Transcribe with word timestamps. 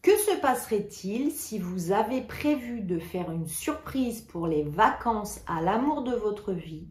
Que 0.00 0.16
se 0.16 0.36
passerait-il 0.40 1.32
si 1.32 1.58
vous 1.58 1.90
avez 1.90 2.20
prévu 2.20 2.82
de 2.82 3.00
faire 3.00 3.32
une 3.32 3.48
surprise 3.48 4.20
pour 4.20 4.46
les 4.46 4.62
vacances 4.62 5.40
à 5.48 5.60
l'amour 5.60 6.02
de 6.02 6.14
votre 6.14 6.52
vie 6.52 6.86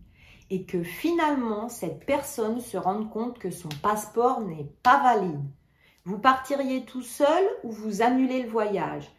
et 0.50 0.66
que 0.66 0.84
finalement 0.84 1.70
cette 1.70 2.06
personne 2.06 2.60
se 2.60 2.76
rende 2.76 3.10
compte 3.10 3.40
que 3.40 3.50
son 3.50 3.70
passeport 3.82 4.42
n'est 4.42 4.70
pas 4.84 5.02
valide? 5.02 5.46
Vous 6.04 6.20
partiriez 6.20 6.84
tout 6.84 7.02
seul 7.02 7.46
ou 7.64 7.72
vous 7.72 8.02
annulez 8.02 8.44
le 8.44 8.50
voyage? 8.50 9.10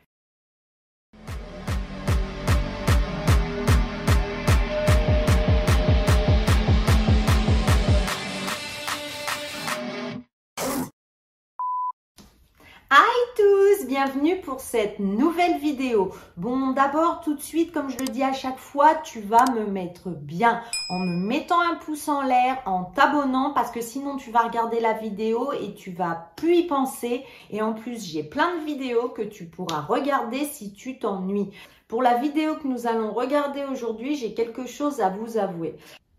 Bienvenue 13.88 14.42
pour 14.42 14.60
cette 14.60 14.98
nouvelle 14.98 15.58
vidéo. 15.60 16.12
Bon, 16.36 16.72
d'abord, 16.72 17.22
tout 17.22 17.34
de 17.34 17.40
suite, 17.40 17.72
comme 17.72 17.88
je 17.88 17.96
le 17.96 18.04
dis 18.04 18.22
à 18.22 18.34
chaque 18.34 18.58
fois, 18.58 18.96
tu 18.96 19.20
vas 19.20 19.46
me 19.54 19.64
mettre 19.64 20.10
bien 20.10 20.60
en 20.90 20.98
me 20.98 21.26
mettant 21.26 21.58
un 21.62 21.76
pouce 21.76 22.06
en 22.06 22.20
l'air, 22.20 22.60
en 22.66 22.84
t'abonnant, 22.84 23.54
parce 23.54 23.70
que 23.70 23.80
sinon 23.80 24.18
tu 24.18 24.30
vas 24.30 24.40
regarder 24.40 24.80
la 24.80 24.92
vidéo 24.92 25.52
et 25.52 25.72
tu 25.72 25.90
vas 25.90 26.28
plus 26.36 26.56
y 26.56 26.66
penser. 26.66 27.24
Et 27.48 27.62
en 27.62 27.72
plus, 27.72 28.04
j'ai 28.04 28.22
plein 28.22 28.58
de 28.58 28.64
vidéos 28.66 29.08
que 29.08 29.22
tu 29.22 29.46
pourras 29.46 29.80
regarder 29.80 30.44
si 30.44 30.74
tu 30.74 30.98
t'ennuies. 30.98 31.50
Pour 31.88 32.02
la 32.02 32.18
vidéo 32.18 32.56
que 32.56 32.68
nous 32.68 32.86
allons 32.86 33.14
regarder 33.14 33.64
aujourd'hui, 33.72 34.16
j'ai 34.16 34.34
quelque 34.34 34.66
chose 34.66 35.00
à 35.00 35.08
vous 35.08 35.38
avouer. 35.38 35.76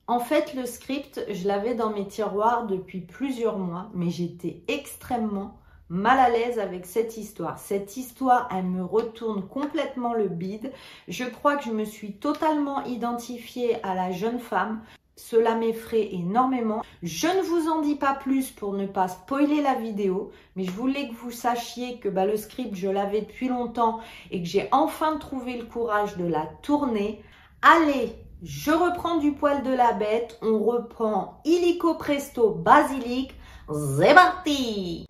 En 0.08 0.20
fait, 0.20 0.55
le 0.55 0.66
script, 0.66 1.24
je 1.30 1.48
l'avais 1.48 1.76
dans 1.76 1.91
mes 1.91 2.08
tiroirs 2.08 2.66
depuis 2.66 3.02
plusieurs 3.02 3.60
mois, 3.60 3.91
mais 3.94 4.10
j'étais 4.10 4.63
extrêmement 4.68 5.60
mal 5.89 6.20
à 6.20 6.29
l'aise 6.29 6.59
avec 6.59 6.85
cette 6.85 7.17
histoire. 7.17 7.57
Cette 7.57 7.98
histoire, 7.98 8.48
elle 8.55 8.66
me 8.66 8.84
retourne 8.84 9.48
complètement 9.48 10.13
le 10.13 10.27
bide. 10.27 10.71
Je 11.07 11.26
crois 11.26 11.57
que 11.57 11.65
je 11.65 11.71
me 11.71 11.85
suis 11.85 12.13
totalement 12.13 12.84
identifiée 12.85 13.84
à 13.84 13.96
la 13.96 14.12
jeune 14.12 14.40
femme. 14.40 14.81
Cela 15.15 15.55
m'effraie 15.55 16.13
énormément. 16.13 16.81
Je 17.04 17.27
ne 17.27 17.41
vous 17.41 17.70
en 17.70 17.81
dis 17.81 17.96
pas 17.96 18.13
plus 18.13 18.51
pour 18.51 18.73
ne 18.73 18.85
pas 18.85 19.09
spoiler 19.09 19.62
la 19.62 19.76
vidéo, 19.76 20.31
mais 20.55 20.63
je 20.63 20.71
voulais 20.71 21.09
que 21.09 21.15
vous 21.15 21.31
sachiez 21.31 21.98
que 21.99 22.07
bah, 22.07 22.26
le 22.26 22.37
script, 22.37 22.76
je 22.76 22.87
l'avais 22.87 23.21
depuis 23.21 23.49
longtemps 23.49 23.99
et 24.31 24.41
que 24.41 24.48
j'ai 24.48 24.70
enfin 24.71 25.18
trouvé 25.18 25.57
le 25.57 25.65
courage 25.65 26.15
de 26.15 26.26
la 26.26 26.46
tourner. 26.62 27.21
Allez, 27.62 28.15
je 28.43 28.71
reprends 28.71 29.18
du 29.18 29.34
poil 29.34 29.63
de 29.63 29.74
la 29.74 29.91
bête. 29.91 30.40
On 30.41 30.59
reprend 30.59 31.41
illico 31.43 31.96
presto 31.96 32.51
basilic. 32.51 33.34
C'est 33.98 34.13
parti 34.15 35.05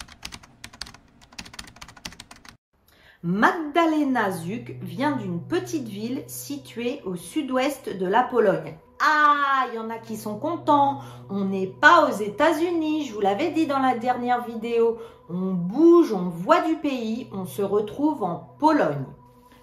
Magdalena 3.22 4.32
Zuk 4.32 4.78
vient 4.82 5.18
d'une 5.18 5.42
petite 5.42 5.90
ville 5.90 6.24
située 6.28 7.02
au 7.04 7.18
sud-ouest 7.18 7.90
de 7.90 8.06
la 8.06 8.24
Pologne. 8.24 8.78
Ah, 9.02 9.66
il 9.70 9.76
y 9.76 9.78
en 9.78 9.90
a 9.90 9.98
qui 9.98 10.16
sont 10.16 10.40
contents. 10.40 11.00
On 11.30 11.44
n'est 11.44 11.68
pas 11.68 12.08
aux 12.08 12.16
États-Unis, 12.16 13.04
je 13.04 13.14
vous 13.14 13.20
l'avais 13.20 13.52
dit 13.52 13.68
dans 13.68 13.80
la 13.80 13.98
dernière 13.98 14.46
vidéo. 14.46 15.00
On 15.30 15.52
bouge, 15.52 16.14
on 16.14 16.30
voit 16.30 16.62
du 16.62 16.78
pays, 16.78 17.28
on 17.34 17.46
se 17.46 17.62
retrouve 17.62 18.24
en 18.24 18.56
Pologne. 18.58 19.04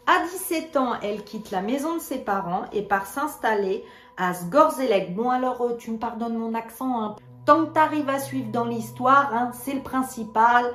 À 0.07 0.23
17 0.25 0.77
ans, 0.77 0.93
elle 1.03 1.25
quitte 1.25 1.51
la 1.51 1.63
maison 1.63 1.95
de 1.95 2.01
ses 2.01 2.19
parents 2.19 2.65
et 2.75 2.83
part 2.83 3.07
s'installer 3.07 3.87
à 4.19 4.35
Zgorzelec. 4.35 5.15
Bon 5.15 5.31
alors, 5.31 5.63
euh, 5.63 5.77
tu 5.79 5.93
me 5.93 5.99
pardonnes 5.99 6.37
mon 6.37 6.53
accent, 6.53 7.03
hein. 7.03 7.17
Tant 7.47 7.65
que 7.65 7.73
tu 7.73 7.79
arrives 7.79 8.09
à 8.09 8.19
suivre 8.19 8.51
dans 8.51 8.65
l'histoire, 8.65 9.33
hein, 9.33 9.51
c'est 9.55 9.75
le 9.75 9.83
principal. 9.83 10.67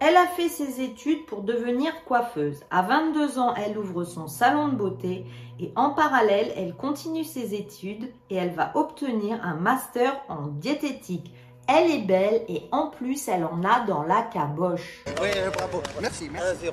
Elle 0.00 0.16
a 0.16 0.26
fait 0.26 0.48
ses 0.48 0.80
études 0.80 1.26
pour 1.26 1.42
devenir 1.42 2.04
coiffeuse. 2.04 2.60
À 2.70 2.82
22 2.82 3.38
ans, 3.40 3.54
elle 3.56 3.76
ouvre 3.76 4.04
son 4.04 4.28
salon 4.28 4.68
de 4.68 4.76
beauté 4.76 5.26
et 5.58 5.72
en 5.74 5.90
parallèle, 5.90 6.52
elle 6.56 6.74
continue 6.74 7.24
ses 7.24 7.54
études 7.54 8.12
et 8.30 8.36
elle 8.36 8.52
va 8.52 8.70
obtenir 8.76 9.40
un 9.42 9.54
master 9.54 10.20
en 10.28 10.46
diététique. 10.46 11.32
Elle 11.66 11.90
est 11.90 12.06
belle 12.06 12.44
et 12.48 12.62
en 12.70 12.86
plus, 12.86 13.26
elle 13.26 13.44
en 13.44 13.64
a 13.64 13.80
dans 13.86 14.04
la 14.04 14.22
caboche. 14.22 15.02
Oui, 15.20 15.30
bravo. 15.52 15.82
Merci, 16.00 16.30
merci. 16.32 16.66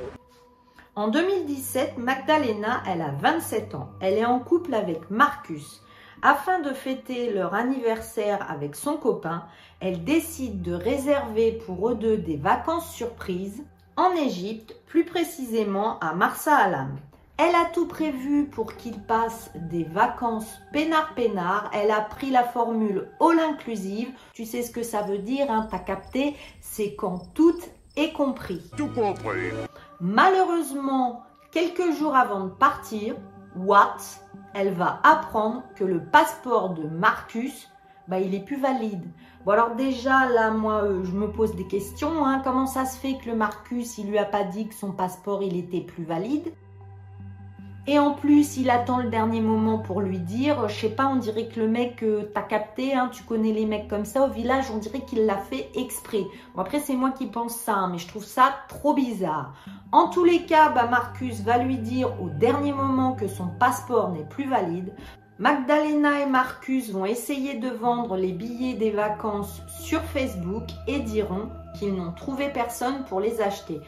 En 0.96 1.08
2017, 1.08 1.98
Magdalena, 1.98 2.84
elle 2.88 3.02
a 3.02 3.12
27 3.20 3.76
ans. 3.76 3.90
Elle 4.00 4.14
est 4.14 4.26
en 4.26 4.40
couple 4.40 4.76
avec 4.76 5.10
Marcus. 5.10 5.82
Afin 6.22 6.60
de 6.60 6.72
fêter 6.72 7.32
leur 7.32 7.54
anniversaire 7.54 8.46
avec 8.50 8.76
son 8.76 8.98
copain, 8.98 9.44
elle 9.80 10.04
décide 10.04 10.62
de 10.62 10.74
réserver 10.74 11.62
pour 11.66 11.90
eux 11.90 11.96
deux 11.96 12.18
des 12.18 12.38
vacances 12.38 12.94
surprises 12.94 13.64
en 13.98 14.12
Égypte, 14.12 14.76
plus 14.88 15.06
précisément 15.06 16.00
à 16.00 16.14
Marsa 16.14 16.56
Alam. 16.56 16.98
Elle 17.38 17.56
a 17.56 17.66
tout 17.66 17.86
prévu 17.86 18.46
pour 18.46 18.76
qu'ils 18.78 19.02
passent 19.02 19.52
des 19.56 19.84
vacances 19.84 20.58
peinard-peinard. 20.72 21.70
Elle 21.74 21.92
a 21.92 22.00
pris 22.00 22.30
la 22.30 22.44
formule 22.44 23.10
all 23.20 23.40
inclusive. 23.40 24.10
Tu 24.34 24.46
sais 24.46 24.62
ce 24.62 24.72
que 24.72 24.84
ça 24.84 25.02
veut 25.02 25.18
dire, 25.18 25.52
hein, 25.52 25.68
t'as 25.70 25.80
capté? 25.80 26.36
C'est 26.62 26.96
quand 26.96 27.34
tout 27.34 27.60
est 27.98 28.14
compris. 28.14 28.62
Tout 28.78 28.88
compris. 28.88 29.52
Malheureusement, 30.00 31.24
quelques 31.52 31.92
jours 31.98 32.16
avant 32.16 32.46
de 32.46 32.52
partir, 32.52 33.16
what 33.56 33.98
Elle 34.54 34.74
va 34.74 35.00
apprendre 35.04 35.64
que 35.76 35.84
le 35.84 36.04
passeport 36.04 36.74
de 36.74 36.88
Marcus, 36.88 37.70
bah, 38.08 38.20
il 38.20 38.34
est 38.36 38.44
plus 38.44 38.60
valide. 38.60 39.06
Bon 39.46 39.52
alors 39.52 39.76
déjà 39.76 40.28
là 40.28 40.50
moi 40.50 40.84
euh, 40.84 41.04
je 41.04 41.12
me 41.12 41.32
pose 41.32 41.56
des 41.56 41.68
questions. 41.68 42.26
Hein. 42.26 42.42
Comment 42.44 42.66
ça 42.66 42.86
se 42.86 42.98
fait 42.98 43.18
que 43.18 43.30
le 43.30 43.36
Marcus 43.36 43.98
il 43.98 44.10
lui 44.10 44.18
a 44.18 44.26
pas 44.26 44.44
dit 44.44 44.68
que 44.68 44.74
son 44.74 44.92
passeport 44.92 45.44
il 45.44 45.56
était 45.56 45.82
plus 45.82 46.04
valide? 46.04 46.52
Et 47.88 48.00
en 48.00 48.14
plus, 48.14 48.58
il 48.58 48.72
attend 48.72 48.98
le 48.98 49.10
dernier 49.10 49.42
moment 49.42 49.78
pour 49.78 50.02
lui 50.02 50.18
dire, 50.18 50.68
je 50.68 50.74
sais 50.74 50.90
pas, 50.90 51.08
on 51.08 51.18
dirait 51.18 51.48
que 51.48 51.60
le 51.60 51.68
mec, 51.68 52.02
euh, 52.02 52.32
t'as 52.34 52.42
capté, 52.42 52.96
hein, 52.96 53.10
tu 53.14 53.22
connais 53.24 53.54
les 53.54 53.68
mecs 53.68 53.88
comme 53.88 54.06
ça 54.06 54.24
au 54.24 54.30
village, 54.30 54.72
on 54.74 54.78
dirait 54.78 55.02
qu'il 55.02 55.28
l'a 55.28 55.38
fait 55.38 55.70
exprès. 55.76 56.24
Bon 56.56 56.62
après 56.62 56.80
c'est 56.80 56.96
moi 56.96 57.12
qui 57.12 57.28
pense 57.28 57.56
ça, 57.56 57.76
hein, 57.76 57.90
mais 57.92 58.00
je 58.00 58.08
trouve 58.08 58.26
ça 58.26 58.56
trop 58.70 58.96
bizarre. 58.96 59.54
En 59.92 60.08
tous 60.10 60.24
les 60.24 60.46
cas, 60.46 60.70
bah, 60.70 60.88
Marcus 60.88 61.42
va 61.42 61.60
lui 61.60 61.78
dire 61.78 62.10
au 62.22 62.30
dernier 62.30 62.74
moment 62.74 63.14
que 63.14 63.28
son 63.28 63.48
passeport 63.48 64.12
n'est 64.12 64.26
plus 64.26 64.50
valide. 64.50 64.92
Magdalena 65.38 66.22
et 66.22 66.26
Marcus 66.26 66.92
vont 66.92 67.06
essayer 67.06 67.56
de 67.60 67.70
vendre 67.70 68.16
les 68.16 68.32
billets 68.32 68.76
des 68.76 68.92
vacances 68.92 69.62
sur 69.68 70.02
Facebook 70.02 70.64
et 70.88 71.00
diront 71.02 71.50
qu'ils 71.78 71.94
n'ont 71.94 72.14
trouvé 72.14 72.50
personne 72.50 73.04
pour 73.10 73.20
les 73.20 73.42
acheter. 73.42 73.82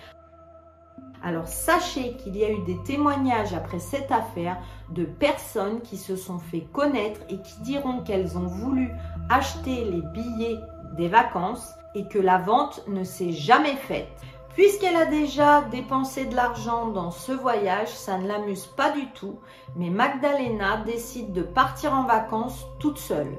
Alors 1.23 1.47
sachez 1.47 2.13
qu'il 2.13 2.37
y 2.37 2.45
a 2.45 2.51
eu 2.51 2.63
des 2.63 2.81
témoignages 2.83 3.53
après 3.53 3.79
cette 3.79 4.11
affaire 4.11 4.57
de 4.89 5.03
personnes 5.03 5.81
qui 5.81 5.97
se 5.97 6.15
sont 6.15 6.39
fait 6.39 6.67
connaître 6.71 7.21
et 7.29 7.41
qui 7.41 7.59
diront 7.61 8.01
qu'elles 8.01 8.37
ont 8.37 8.47
voulu 8.47 8.91
acheter 9.29 9.83
les 9.85 10.01
billets 10.13 10.59
des 10.95 11.07
vacances 11.07 11.73
et 11.95 12.07
que 12.07 12.19
la 12.19 12.37
vente 12.37 12.83
ne 12.87 13.03
s'est 13.03 13.31
jamais 13.31 13.75
faite. 13.75 14.09
Puisqu'elle 14.53 14.95
a 14.95 15.05
déjà 15.05 15.61
dépensé 15.69 16.25
de 16.25 16.35
l'argent 16.35 16.87
dans 16.87 17.11
ce 17.11 17.31
voyage, 17.31 17.89
ça 17.89 18.17
ne 18.17 18.27
l'amuse 18.27 18.65
pas 18.65 18.91
du 18.91 19.05
tout, 19.11 19.39
mais 19.75 19.89
Magdalena 19.89 20.77
décide 20.77 21.31
de 21.31 21.43
partir 21.43 21.93
en 21.93 22.05
vacances 22.05 22.65
toute 22.79 22.97
seule. 22.97 23.37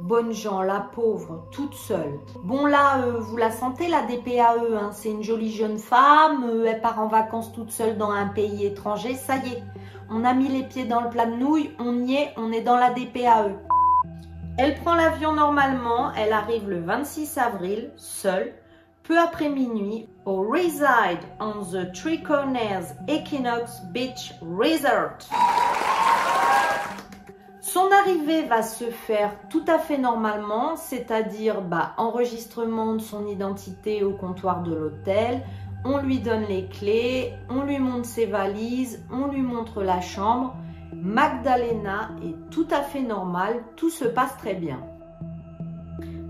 Bonne 0.00 0.32
gens, 0.32 0.60
la 0.60 0.80
pauvre, 0.80 1.46
toute 1.52 1.74
seule. 1.74 2.18
Bon 2.42 2.66
là, 2.66 2.98
euh, 2.98 3.20
vous 3.20 3.36
la 3.36 3.52
sentez 3.52 3.86
la 3.86 4.02
DPAE, 4.02 4.76
hein, 4.76 4.90
c'est 4.92 5.10
une 5.10 5.22
jolie 5.22 5.52
jeune 5.52 5.78
femme, 5.78 6.44
euh, 6.44 6.66
elle 6.66 6.80
part 6.80 7.00
en 7.00 7.06
vacances 7.06 7.52
toute 7.52 7.70
seule 7.70 7.96
dans 7.96 8.10
un 8.10 8.26
pays 8.26 8.66
étranger, 8.66 9.14
ça 9.14 9.36
y 9.36 9.52
est. 9.52 9.62
On 10.10 10.24
a 10.24 10.34
mis 10.34 10.48
les 10.48 10.64
pieds 10.64 10.84
dans 10.84 11.00
le 11.00 11.10
plat 11.10 11.26
de 11.26 11.36
nouilles, 11.36 11.70
on 11.78 12.04
y 12.04 12.16
est, 12.16 12.34
on 12.36 12.50
est 12.50 12.60
dans 12.60 12.76
la 12.76 12.90
DPAE. 12.90 13.56
Elle 14.58 14.74
prend 14.80 14.94
l'avion 14.94 15.32
normalement, 15.32 16.12
elle 16.14 16.32
arrive 16.32 16.68
le 16.68 16.80
26 16.80 17.38
avril, 17.38 17.92
seule, 17.96 18.52
peu 19.04 19.18
après 19.18 19.48
minuit, 19.48 20.08
au 20.26 20.42
Reside 20.42 21.20
on 21.38 21.62
the 21.62 21.92
Three 21.92 22.22
Corners 22.22 22.94
Equinox 23.08 23.80
Beach 23.92 24.34
Resort. 24.42 25.18
Son 27.74 27.90
arrivée 27.90 28.42
va 28.42 28.62
se 28.62 28.84
faire 28.84 29.32
tout 29.50 29.64
à 29.66 29.80
fait 29.80 29.98
normalement, 29.98 30.76
c'est-à-dire 30.76 31.60
bah, 31.60 31.94
enregistrement 31.96 32.94
de 32.94 33.00
son 33.00 33.26
identité 33.26 34.04
au 34.04 34.12
comptoir 34.12 34.62
de 34.62 34.72
l'hôtel, 34.72 35.42
on 35.84 35.98
lui 35.98 36.20
donne 36.20 36.44
les 36.44 36.68
clés, 36.68 37.32
on 37.50 37.64
lui 37.64 37.80
montre 37.80 38.06
ses 38.06 38.26
valises, 38.26 39.04
on 39.10 39.26
lui 39.26 39.42
montre 39.42 39.82
la 39.82 40.00
chambre. 40.00 40.54
Magdalena 40.92 42.10
est 42.24 42.48
tout 42.52 42.68
à 42.70 42.80
fait 42.80 43.02
normale, 43.02 43.64
tout 43.74 43.90
se 43.90 44.04
passe 44.04 44.36
très 44.36 44.54
bien. 44.54 44.78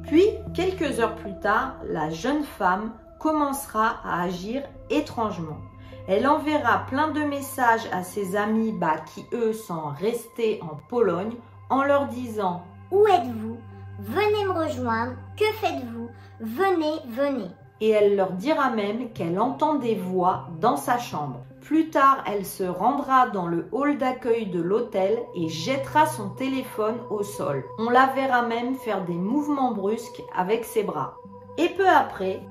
Puis, 0.05 0.25
quelques 0.55 0.99
heures 0.99 1.17
plus 1.17 1.38
tard, 1.41 1.75
la 1.87 2.08
jeune 2.08 2.44
femme 2.44 2.93
commencera 3.19 3.96
à 4.02 4.23
agir 4.23 4.62
étrangement. 4.88 5.58
Elle 6.06 6.27
enverra 6.27 6.85
plein 6.87 7.09
de 7.09 7.23
messages 7.23 7.89
à 7.93 8.03
ses 8.03 8.37
amis 8.37 8.73
bah, 8.73 8.97
qui, 9.15 9.25
eux, 9.33 9.53
sont 9.53 9.87
restés 9.99 10.61
en 10.62 10.77
Pologne 10.89 11.35
en 11.71 11.83
leur 11.83 12.09
disant 12.09 12.62
Où 12.91 13.06
êtes-vous? 13.06 13.56
Venez 14.01 14.45
me 14.45 14.53
rejoindre. 14.53 15.15
Que 15.37 15.47
faites-vous? 15.61 16.09
Venez, 16.41 17.01
venez. 17.09 17.49
et 17.81 17.91
elle 17.91 18.17
leur 18.17 18.33
dira 18.33 18.71
même 18.71 19.11
qu'elle 19.12 19.39
entend 19.39 19.75
des 19.75 19.95
voix 19.95 20.49
dans 20.61 20.77
sa 20.77 20.99
chambre. 20.99 21.41
Plus 21.61 21.91
tard, 21.91 22.23
elle 22.27 22.45
se 22.45 22.65
rendra 22.65 23.29
dans 23.29 23.47
le 23.47 23.69
hall 23.73 23.97
d'accueil 23.99 24.47
de 24.47 24.61
l'hôtel 24.61 25.19
et 25.35 25.49
jettera 25.49 26.06
son 26.06 26.29
téléphone 26.31 26.97
au 27.11 27.23
sol. 27.23 27.65
On 27.79 27.89
la 27.89 28.06
verra 28.09 28.43
même 28.43 28.75
faire 28.75 29.05
des 29.05 29.15
mouvements 29.15 29.73
brusques 29.73 30.23
avec 30.37 30.65
ses 30.65 30.83
bras. 30.83 31.17
Et 31.56 31.69
peu 31.71 31.89
après, 31.89 32.43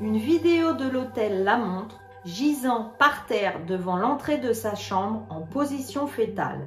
une 0.00 0.16
vidéo 0.16 0.72
de 0.72 0.88
l'hôtel 0.88 1.44
la 1.44 1.56
montre, 1.56 1.99
gisant 2.24 2.92
par 2.98 3.26
terre 3.26 3.64
devant 3.66 3.96
l'entrée 3.96 4.38
de 4.38 4.52
sa 4.52 4.74
chambre 4.74 5.26
en 5.30 5.40
position 5.40 6.06
fétale. 6.06 6.66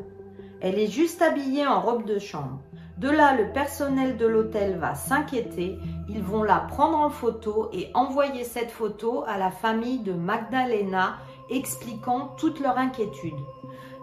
Elle 0.62 0.80
est 0.80 0.88
juste 0.88 1.22
habillée 1.22 1.68
en 1.68 1.82
robe 1.82 2.06
de 2.06 2.20
chambre. 2.20 2.60
De 2.98 3.10
là, 3.10 3.36
le 3.36 3.52
personnel 3.52 4.18
de 4.18 4.26
l'hôtel 4.26 4.78
va 4.78 4.96
s'inquiéter. 4.96 5.78
Ils 6.08 6.22
vont 6.22 6.44
la 6.44 6.60
prendre 6.60 6.98
en 6.98 7.10
photo 7.10 7.70
et 7.74 7.90
envoyer 7.96 8.44
cette 8.44 8.72
photo 8.72 9.24
à 9.28 9.38
la 9.38 9.50
famille 9.50 10.00
de 10.00 10.14
Magdalena, 10.14 11.18
expliquant 11.50 12.34
toute 12.38 12.60
leur 12.60 12.78
inquiétude. 12.78 13.40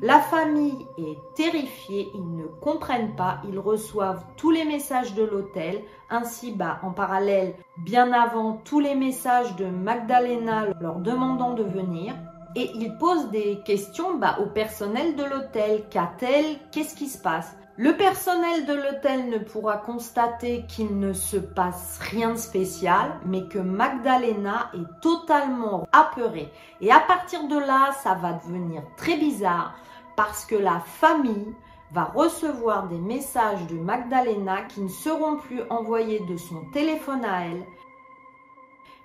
La 0.02 0.18
famille 0.18 0.86
est 0.96 1.18
terrifiée, 1.34 2.10
ils 2.14 2.36
ne 2.36 2.46
comprennent 2.46 3.14
pas, 3.16 3.42
ils 3.46 3.58
reçoivent 3.58 4.24
tous 4.38 4.50
les 4.50 4.64
messages 4.64 5.14
de 5.14 5.22
l'hôtel, 5.22 5.82
ainsi 6.08 6.52
bas 6.52 6.78
en 6.82 6.90
parallèle, 6.90 7.54
bien 7.76 8.10
avant 8.14 8.54
tous 8.64 8.80
les 8.80 8.94
messages 8.94 9.54
de 9.56 9.66
Magdalena 9.66 10.68
leur 10.80 11.00
demandant 11.00 11.52
de 11.52 11.64
venir. 11.64 12.14
Et 12.56 12.70
ils 12.74 12.96
posent 12.98 13.30
des 13.30 13.60
questions 13.66 14.16
bah, 14.16 14.38
au 14.40 14.46
personnel 14.46 15.14
de 15.16 15.22
l'hôtel. 15.22 15.84
Qu'a-t-elle? 15.90 16.56
Qu'est-ce 16.72 16.96
qui 16.96 17.06
se 17.06 17.18
passe? 17.18 17.54
Le 17.80 17.96
personnel 17.96 18.66
de 18.66 18.74
l'hôtel 18.74 19.30
ne 19.30 19.38
pourra 19.38 19.78
constater 19.78 20.66
qu'il 20.68 20.98
ne 20.98 21.14
se 21.14 21.38
passe 21.38 21.98
rien 21.98 22.32
de 22.32 22.36
spécial, 22.36 23.18
mais 23.24 23.48
que 23.48 23.58
Magdalena 23.58 24.70
est 24.74 25.00
totalement 25.00 25.88
apeurée. 25.90 26.52
Et 26.82 26.92
à 26.92 27.00
partir 27.00 27.48
de 27.48 27.56
là, 27.56 27.92
ça 28.02 28.12
va 28.12 28.34
devenir 28.34 28.82
très 28.98 29.16
bizarre 29.16 29.76
parce 30.14 30.44
que 30.44 30.56
la 30.56 30.80
famille 30.80 31.54
va 31.90 32.04
recevoir 32.04 32.86
des 32.88 32.98
messages 32.98 33.66
de 33.68 33.76
Magdalena 33.76 34.60
qui 34.64 34.82
ne 34.82 34.88
seront 34.88 35.38
plus 35.38 35.62
envoyés 35.70 36.20
de 36.28 36.36
son 36.36 36.62
téléphone 36.74 37.24
à 37.24 37.46
elle, 37.46 37.64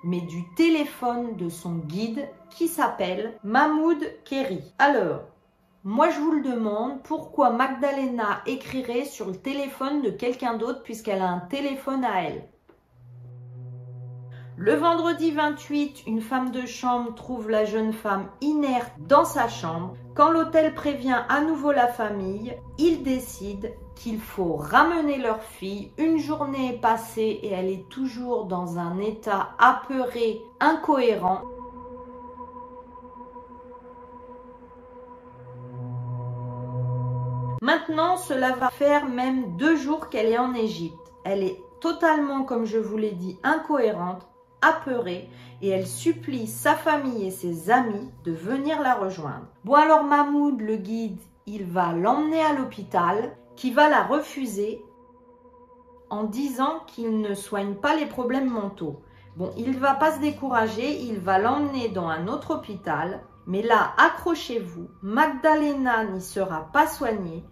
mais 0.04 0.20
du 0.20 0.44
téléphone 0.56 1.38
de 1.38 1.48
son 1.48 1.76
guide 1.76 2.28
qui 2.50 2.68
s'appelle 2.68 3.40
Mahmoud 3.42 4.06
Kerry. 4.26 4.74
Alors, 4.80 5.22
moi, 5.88 6.10
je 6.10 6.20
vous 6.20 6.32
le 6.32 6.42
demande, 6.42 7.04
pourquoi 7.04 7.52
Magdalena 7.52 8.42
écrirait 8.48 9.06
sur 9.06 9.28
le 9.28 9.36
téléphone 9.36 10.02
de 10.02 10.10
quelqu'un 10.10 10.58
d'autre 10.58 10.82
puisqu'elle 10.82 11.22
a 11.22 11.30
un 11.30 11.42
téléphone 11.42 12.04
à 12.04 12.24
elle? 12.24 12.50
Le 14.58 14.74
vendredi 14.74 15.30
28, 15.30 16.06
une 16.08 16.22
femme 16.22 16.50
de 16.50 16.66
chambre 16.66 17.14
trouve 17.14 17.52
la 17.52 17.66
jeune 17.66 17.94
femme 17.94 18.30
inerte 18.42 18.94
dans 18.98 19.26
sa 19.26 19.48
chambre. 19.48 19.94
Quand 20.16 20.32
l'hôtel 20.32 20.74
prévient 20.74 21.22
à 21.30 21.42
nouveau 21.42 21.72
la 21.72 21.88
famille, 21.88 22.58
ils 22.80 23.04
décident 23.04 23.70
qu'il 23.96 24.20
faut 24.20 24.56
ramener 24.56 25.20
leur 25.20 25.44
fille. 25.44 25.92
Une 26.00 26.18
journée 26.18 26.74
est 26.74 26.82
passée 26.82 27.42
et 27.44 27.52
elle 27.52 27.70
est 27.70 27.88
toujours 27.90 28.46
dans 28.46 28.80
un 28.80 28.98
état 28.98 29.50
apeuré, 29.60 30.42
incohérent. 30.60 31.42
Maintenant, 37.62 38.18
cela 38.18 38.54
va 38.54 38.70
faire 38.70 39.08
même 39.08 39.58
deux 39.58 39.76
jours 39.76 40.10
qu'elle 40.10 40.28
est 40.28 40.38
en 40.38 40.54
Égypte. 40.54 41.14
Elle 41.24 41.44
est 41.44 41.60
totalement, 41.82 42.44
comme 42.44 42.66
je 42.66 42.78
vous 42.78 42.98
l'ai 42.98 43.12
dit, 43.12 43.38
incohérente, 43.44 44.28
apeurée, 44.62 45.30
et 45.62 45.70
elle 45.70 45.88
supplie 45.88 46.48
sa 46.48 46.76
famille 46.76 47.28
et 47.28 47.32
ses 47.32 47.70
amis 47.70 48.12
de 48.24 48.32
venir 48.32 48.82
la 48.82 48.96
rejoindre. 48.96 49.48
Bon 49.64 49.76
alors 49.76 50.04
Mahmoud, 50.04 50.62
le 50.62 50.76
guide, 50.76 51.20
il 51.46 51.66
va 51.66 51.94
l'emmener 51.94 52.42
à 52.42 52.54
l'hôpital, 52.54 53.36
qui 53.56 53.72
va 53.72 53.90
la 53.90 54.04
refuser 54.04 54.82
en 56.10 56.24
disant 56.24 56.82
qu'il 56.88 57.20
ne 57.22 57.34
soigne 57.34 57.76
pas 57.76 57.96
les 57.96 58.06
problèmes 58.06 58.50
mentaux. 58.50 59.02
Bon, 59.38 59.52
il 59.58 59.72
ne 59.72 59.80
va 59.80 59.96
pas 59.96 60.14
se 60.14 60.20
décourager, 60.20 61.02
il 61.02 61.20
va 61.20 61.40
l'emmener 61.40 61.90
dans 61.90 62.08
un 62.08 62.28
autre 62.28 62.56
hôpital, 62.56 63.22
mais 63.48 63.62
là, 63.62 63.94
accrochez-vous, 63.98 64.90
Magdalena 65.02 66.06
n'y 66.06 66.22
sera 66.22 66.72
pas 66.72 66.88
soignée, 66.88 67.44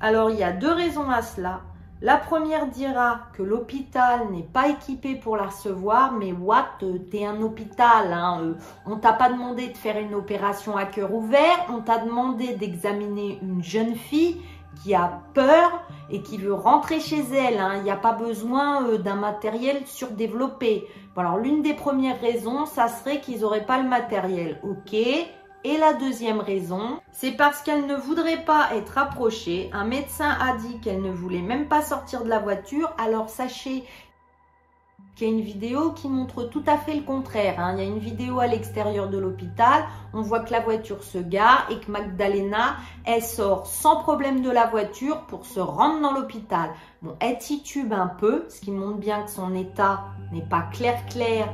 alors 0.00 0.30
il 0.30 0.38
y 0.38 0.44
a 0.44 0.52
deux 0.52 0.72
raisons 0.72 1.10
à 1.10 1.22
cela. 1.22 1.62
La 2.02 2.18
première 2.18 2.66
dira 2.66 3.20
que 3.32 3.42
l'hôpital 3.42 4.30
n'est 4.30 4.42
pas 4.42 4.68
équipé 4.68 5.14
pour 5.14 5.38
la 5.38 5.44
recevoir, 5.44 6.12
mais 6.12 6.30
what, 6.30 6.66
t'es 7.10 7.24
un 7.24 7.40
hôpital, 7.40 8.12
hein, 8.12 8.40
euh, 8.42 8.54
on 8.84 8.96
t'a 8.96 9.14
pas 9.14 9.30
demandé 9.30 9.68
de 9.68 9.76
faire 9.78 9.96
une 9.96 10.14
opération 10.14 10.76
à 10.76 10.84
cœur 10.84 11.14
ouvert, 11.14 11.66
on 11.70 11.80
t'a 11.80 11.96
demandé 11.96 12.54
d'examiner 12.54 13.38
une 13.40 13.64
jeune 13.64 13.94
fille 13.94 14.42
qui 14.82 14.94
a 14.94 15.22
peur 15.34 15.82
et 16.10 16.22
qui 16.22 16.38
veut 16.38 16.54
rentrer 16.54 17.00
chez 17.00 17.22
elle. 17.34 17.58
Hein. 17.58 17.74
Il 17.78 17.82
n'y 17.82 17.90
a 17.90 17.96
pas 17.96 18.12
besoin 18.12 18.86
euh, 18.86 18.98
d'un 18.98 19.16
matériel 19.16 19.86
surdéveloppé. 19.86 20.86
alors 21.16 21.38
l'une 21.38 21.62
des 21.62 21.74
premières 21.74 22.20
raisons, 22.20 22.66
ça 22.66 22.88
serait 22.88 23.20
qu'ils 23.20 23.40
n'auraient 23.40 23.66
pas 23.66 23.80
le 23.80 23.88
matériel. 23.88 24.60
Ok, 24.62 24.94
et 25.64 25.78
la 25.78 25.94
deuxième 25.94 26.38
raison, 26.38 27.00
c'est 27.10 27.32
parce 27.32 27.60
qu'elle 27.60 27.86
ne 27.86 27.96
voudrait 27.96 28.44
pas 28.44 28.68
être 28.74 28.98
approchée. 28.98 29.68
Un 29.72 29.84
médecin 29.84 30.30
a 30.40 30.56
dit 30.58 30.78
qu'elle 30.78 31.02
ne 31.02 31.10
voulait 31.10 31.42
même 31.42 31.66
pas 31.66 31.82
sortir 31.82 32.22
de 32.22 32.28
la 32.28 32.38
voiture. 32.38 32.94
Alors 32.98 33.28
sachez 33.28 33.82
qu'il 35.16 35.28
y 35.28 35.30
a 35.30 35.34
une 35.34 35.40
vidéo 35.40 35.92
qui 35.92 36.08
montre 36.08 36.44
tout 36.44 36.62
à 36.66 36.76
fait 36.76 36.94
le 36.94 37.02
contraire. 37.02 37.58
Hein. 37.58 37.74
Il 37.74 37.78
y 37.82 37.86
a 37.86 37.88
une 37.88 37.98
vidéo 37.98 38.38
à 38.38 38.46
l'extérieur 38.46 39.08
de 39.08 39.16
l'hôpital. 39.16 39.84
On 40.12 40.20
voit 40.20 40.40
que 40.40 40.52
la 40.52 40.60
voiture 40.60 41.02
se 41.02 41.16
gare 41.16 41.66
et 41.70 41.80
que 41.80 41.90
Magdalena, 41.90 42.76
elle 43.06 43.22
sort 43.22 43.66
sans 43.66 43.96
problème 43.96 44.42
de 44.42 44.50
la 44.50 44.66
voiture 44.66 45.22
pour 45.22 45.46
se 45.46 45.58
rendre 45.58 46.02
dans 46.02 46.12
l'hôpital. 46.12 46.70
Bon, 47.00 47.16
elle 47.20 47.38
titube 47.38 47.94
un 47.94 48.08
peu, 48.08 48.44
ce 48.50 48.60
qui 48.60 48.70
montre 48.70 48.98
bien 48.98 49.22
que 49.22 49.30
son 49.30 49.54
état 49.54 50.04
n'est 50.32 50.42
pas 50.42 50.68
clair 50.70 51.04
clair. 51.06 51.48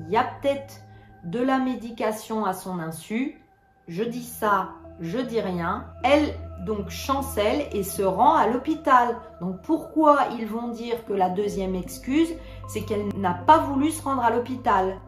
Il 0.00 0.12
y 0.12 0.16
a 0.16 0.24
peut-être 0.24 0.80
de 1.22 1.38
la 1.38 1.58
médication 1.58 2.44
à 2.44 2.54
son 2.54 2.80
insu. 2.80 3.40
Je 3.86 4.02
dis 4.02 4.24
ça, 4.24 4.70
je 5.00 5.18
dis 5.18 5.40
rien. 5.40 5.86
Elle 6.04 6.34
donc 6.64 6.90
chancelle 6.90 7.66
et 7.72 7.82
se 7.82 8.02
rend 8.02 8.34
à 8.34 8.46
l'hôpital. 8.46 9.16
Donc 9.40 9.60
pourquoi 9.62 10.18
ils 10.38 10.46
vont 10.46 10.68
dire 10.68 11.04
que 11.06 11.12
la 11.12 11.28
deuxième 11.28 11.74
excuse, 11.74 12.32
c'est 12.68 12.82
qu'elle 12.82 13.08
n'a 13.16 13.34
pas 13.34 13.58
voulu 13.58 13.90
se 13.90 14.02
rendre 14.02 14.22
à 14.22 14.30
l'hôpital? 14.30 15.00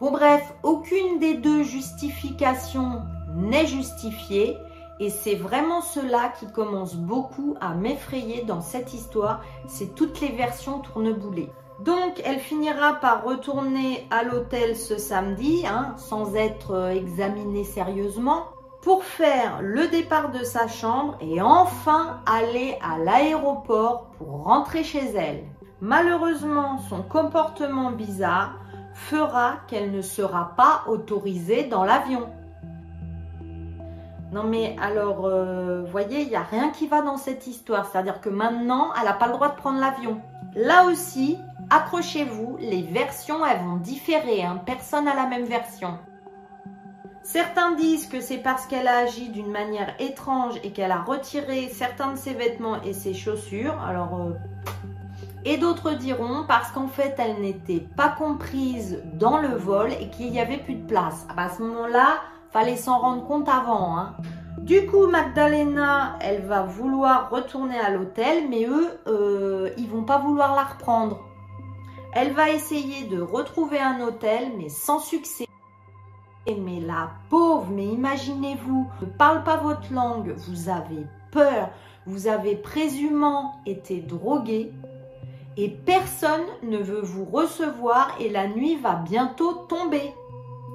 Bon 0.00 0.12
bref, 0.12 0.54
aucune 0.62 1.18
des 1.18 1.34
deux 1.34 1.64
justifications 1.64 3.02
n'est 3.34 3.66
justifiée 3.66 4.56
et 5.00 5.10
c'est 5.10 5.34
vraiment 5.34 5.80
cela 5.80 6.32
qui 6.38 6.46
commence 6.50 6.94
beaucoup 6.94 7.56
à 7.60 7.74
m'effrayer 7.74 8.42
dans 8.42 8.60
cette 8.60 8.94
histoire, 8.94 9.42
c'est 9.66 9.94
toutes 9.94 10.20
les 10.20 10.30
versions 10.30 10.80
tourneboulées. 10.80 11.50
Donc, 11.84 12.20
elle 12.24 12.40
finira 12.40 12.94
par 12.94 13.22
retourner 13.22 14.06
à 14.10 14.24
l'hôtel 14.24 14.76
ce 14.76 14.98
samedi, 14.98 15.64
hein, 15.64 15.94
sans 15.96 16.34
être 16.34 16.72
euh, 16.72 16.90
examinée 16.90 17.62
sérieusement, 17.62 18.46
pour 18.88 19.04
faire 19.04 19.60
le 19.60 19.86
départ 19.88 20.30
de 20.30 20.42
sa 20.42 20.66
chambre 20.66 21.18
et 21.20 21.42
enfin 21.42 22.22
aller 22.24 22.78
à 22.82 22.96
l'aéroport 22.96 24.06
pour 24.16 24.44
rentrer 24.44 24.82
chez 24.82 25.14
elle. 25.14 25.44
Malheureusement, 25.82 26.78
son 26.88 27.02
comportement 27.02 27.90
bizarre 27.90 28.54
fera 28.94 29.56
qu'elle 29.66 29.92
ne 29.92 30.00
sera 30.00 30.54
pas 30.56 30.84
autorisée 30.86 31.64
dans 31.64 31.84
l'avion. 31.84 32.30
Non 34.32 34.44
mais 34.44 34.74
alors, 34.80 35.26
euh, 35.26 35.84
voyez, 35.90 36.22
il 36.22 36.28
n'y 36.28 36.36
a 36.36 36.42
rien 36.42 36.70
qui 36.70 36.86
va 36.86 37.02
dans 37.02 37.18
cette 37.18 37.46
histoire. 37.46 37.84
C'est-à-dire 37.84 38.22
que 38.22 38.30
maintenant, 38.30 38.88
elle 38.98 39.04
n'a 39.04 39.12
pas 39.12 39.26
le 39.26 39.34
droit 39.34 39.50
de 39.50 39.56
prendre 39.56 39.80
l'avion. 39.80 40.18
Là 40.54 40.86
aussi, 40.86 41.36
accrochez-vous, 41.68 42.56
les 42.58 42.84
versions 42.84 43.44
elles 43.44 43.60
vont 43.66 43.76
différer, 43.76 44.44
hein. 44.44 44.62
personne 44.64 45.04
n'a 45.04 45.14
la 45.14 45.26
même 45.26 45.44
version. 45.44 45.98
Certains 47.22 47.72
disent 47.72 48.06
que 48.06 48.20
c'est 48.20 48.38
parce 48.38 48.66
qu'elle 48.66 48.88
a 48.88 48.98
agi 48.98 49.28
d'une 49.28 49.50
manière 49.50 49.94
étrange 49.98 50.54
et 50.64 50.72
qu'elle 50.72 50.92
a 50.92 51.02
retiré 51.02 51.68
certains 51.68 52.12
de 52.12 52.18
ses 52.18 52.34
vêtements 52.34 52.82
et 52.82 52.92
ses 52.92 53.14
chaussures. 53.14 53.78
Alors, 53.82 54.20
euh, 54.20 54.32
et 55.44 55.56
d'autres 55.56 55.92
diront 55.92 56.44
parce 56.46 56.70
qu'en 56.72 56.88
fait 56.88 57.14
elle 57.18 57.40
n'était 57.40 57.86
pas 57.96 58.08
comprise 58.08 59.02
dans 59.14 59.38
le 59.38 59.48
vol 59.48 59.92
et 60.00 60.08
qu'il 60.10 60.30
n'y 60.30 60.40
avait 60.40 60.58
plus 60.58 60.74
de 60.74 60.86
place. 60.86 61.26
Ah 61.28 61.34
bah, 61.34 61.44
à 61.44 61.50
ce 61.50 61.62
moment-là, 61.62 62.20
fallait 62.50 62.76
s'en 62.76 62.98
rendre 62.98 63.26
compte 63.26 63.48
avant. 63.48 63.98
Hein. 63.98 64.16
Du 64.58 64.86
coup, 64.86 65.06
Magdalena, 65.06 66.18
elle 66.20 66.42
va 66.42 66.62
vouloir 66.62 67.30
retourner 67.30 67.78
à 67.78 67.90
l'hôtel, 67.90 68.48
mais 68.48 68.66
eux, 68.66 68.88
euh, 69.06 69.70
ils 69.78 69.88
vont 69.88 70.02
pas 70.02 70.18
vouloir 70.18 70.54
la 70.54 70.64
reprendre. 70.64 71.20
Elle 72.12 72.32
va 72.32 72.50
essayer 72.50 73.04
de 73.04 73.20
retrouver 73.20 73.78
un 73.78 74.00
hôtel, 74.00 74.52
mais 74.58 74.68
sans 74.68 74.98
succès. 74.98 75.46
Mais 76.56 76.80
la 76.80 77.10
pauvre, 77.28 77.68
mais 77.70 77.84
imaginez-vous, 77.84 78.86
ne 79.02 79.06
parle 79.06 79.44
pas 79.44 79.58
votre 79.58 79.92
langue, 79.92 80.34
vous 80.36 80.70
avez 80.70 81.06
peur, 81.30 81.68
vous 82.06 82.26
avez 82.26 82.56
présumément 82.56 83.60
été 83.66 84.00
drogué 84.00 84.72
et 85.58 85.68
personne 85.68 86.46
ne 86.62 86.78
veut 86.78 87.02
vous 87.02 87.26
recevoir 87.26 88.16
et 88.18 88.30
la 88.30 88.46
nuit 88.48 88.76
va 88.76 88.94
bientôt 88.94 89.52
tomber. 89.68 90.14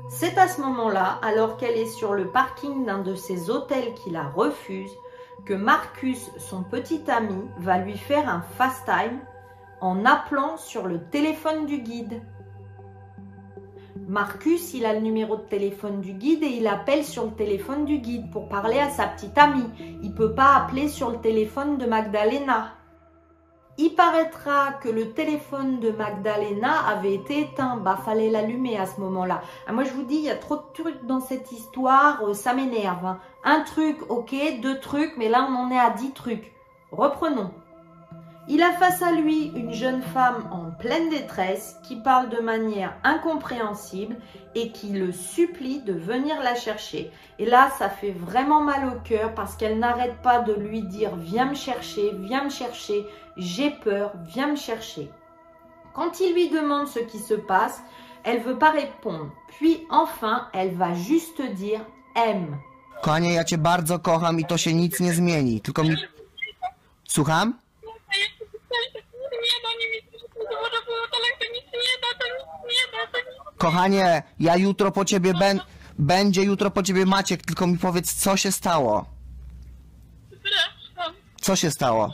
C'est 0.10 0.38
à 0.38 0.48
ce 0.48 0.62
moment-là, 0.62 1.20
alors 1.24 1.58
qu'elle 1.58 1.78
est 1.78 1.88
sur 1.88 2.14
le 2.14 2.28
parking 2.28 2.86
d'un 2.86 3.00
de 3.00 3.16
ces 3.16 3.50
hôtels 3.50 3.96
qui 3.96 4.12
la 4.12 4.28
refuse, 4.28 4.92
que 5.46 5.56
Marcus, 5.56 6.30
son 6.38 6.62
petit 6.62 7.02
ami, 7.10 7.42
va 7.58 7.80
lui 7.80 7.98
faire 7.98 8.30
un 8.30 8.42
fast 8.42 8.86
time 8.86 9.20
en 9.82 10.06
appelant 10.06 10.58
sur 10.58 10.86
le 10.86 11.02
téléphone 11.10 11.66
du 11.66 11.80
guide. 11.80 12.22
Marcus, 14.08 14.74
il 14.74 14.86
a 14.86 14.94
le 14.94 15.00
numéro 15.00 15.38
de 15.38 15.44
téléphone 15.44 16.02
du 16.02 16.14
guide 16.14 16.44
et 16.44 16.58
il 16.58 16.68
appelle 16.68 17.04
sur 17.04 17.26
le 17.26 17.32
téléphone 17.32 17.86
du 17.86 18.00
guide 18.00 18.30
pour 18.32 18.50
parler 18.50 18.80
à 18.80 18.90
sa 18.90 19.08
petite 19.08 19.38
amie. 19.38 19.70
Il 20.02 20.10
ne 20.10 20.16
peut 20.16 20.34
pas 20.34 20.56
appeler 20.56 20.88
sur 20.88 21.10
le 21.10 21.18
téléphone 21.18 21.78
de 21.78 21.86
Magdalena. 21.86 22.74
Il 23.78 23.96
paraîtra 23.96 24.74
que 24.74 24.90
le 24.90 25.14
téléphone 25.14 25.80
de 25.80 25.90
Magdalena 25.90 26.86
avait 26.88 27.16
été 27.16 27.40
éteint. 27.42 27.78
Bah, 27.78 27.98
fallait 28.04 28.30
l'allumer 28.30 28.78
à 28.78 28.86
ce 28.86 29.00
moment-là. 29.02 29.42
Ah, 29.68 29.74
moi, 29.74 29.84
je 29.84 29.94
vous 29.94 30.04
dis, 30.04 30.18
il 30.18 30.26
y 30.26 30.30
a 30.30 30.36
trop 30.36 30.58
de 30.58 30.74
trucs 30.74 31.06
dans 31.06 31.20
cette 31.20 31.52
histoire. 31.52 32.24
Euh, 32.24 32.34
ça 32.34 32.54
m'énerve. 32.54 33.04
Hein. 33.06 33.20
Un 33.44 33.62
truc, 33.62 33.98
ok. 34.10 34.36
Deux 34.62 34.80
trucs, 34.80 35.18
mais 35.18 35.28
là, 35.28 35.48
on 35.50 35.56
en 35.56 35.72
est 35.72 35.80
à 35.80 35.90
dix 35.90 36.12
trucs. 36.12 36.54
Reprenons. 36.92 37.52
Il 38.50 38.62
a 38.62 38.74
face 38.74 39.02
à 39.02 39.14
lui 39.14 39.54
une 39.56 39.72
jeune 39.72 40.02
femme 40.02 40.50
en 40.52 40.70
pleine 40.72 41.10
détresse 41.10 41.78
qui 41.82 41.96
parle 41.96 42.30
de 42.30 42.42
manière 42.42 42.94
incompréhensible 43.04 44.18
et 44.54 44.72
qui 44.72 44.90
le 44.90 45.14
supplie 45.14 45.80
de 45.82 45.94
venir 45.94 46.42
la 46.44 46.54
chercher. 46.54 47.10
Et 47.40 47.46
là, 47.46 47.72
ça 47.80 47.90
fait 47.90 48.12
vraiment 48.12 48.62
mal 48.62 48.90
au 48.90 49.00
cœur 49.00 49.34
parce 49.34 49.56
qu'elle 49.56 49.80
n'arrête 49.80 50.22
pas 50.22 50.40
de 50.40 50.54
lui 50.54 50.82
dire 50.82 51.16
Viens 51.16 51.46
me 51.46 51.56
chercher, 51.56 52.12
viens 52.20 52.44
me 52.44 52.50
chercher, 52.50 53.06
j'ai 53.38 53.72
peur, 53.72 54.12
viens 54.26 54.48
me 54.48 54.58
chercher. 54.58 55.10
Quand 55.94 56.20
il 56.20 56.34
lui 56.34 56.50
demande 56.50 56.88
ce 56.88 57.00
qui 57.00 57.20
se 57.20 57.36
passe, 57.36 57.82
elle 58.26 58.42
veut 58.42 58.58
pas 58.58 58.72
répondre. 58.72 59.32
Puis 59.58 59.86
enfin, 59.90 60.48
elle 60.54 60.76
va 60.76 60.94
juste 60.94 61.42
dire 61.56 61.80
aime. 62.16 62.58
Kochanie, 63.02 63.34
ja 63.34 63.44
cię 63.44 63.58
bardzo 63.58 64.00
kocham 64.00 64.40
i 64.40 64.46
to 64.46 64.58
się 64.58 64.74
nic 64.74 65.00
nie 65.00 65.14
zmieni. 65.14 65.62
Tylko 65.62 65.84
mi... 65.84 65.96
Słucham? 67.08 67.63
Kochanie, 73.64 74.24
ja 74.40 74.58
jutro 74.58 74.92
po 74.92 75.06
ciebie 75.06 75.34
ben... 75.34 75.62
Będzie 76.00 76.44
jutro 76.44 76.72
po 76.72 76.84
ciebie 76.84 77.06
Maciek, 77.06 77.42
tylko 77.46 77.68
mi 77.68 77.78
powiedz, 77.78 78.14
co 78.14 78.38
się 78.38 78.52
stało? 78.52 79.06
Co 81.42 81.56
się 81.56 81.72
stało? 81.72 82.14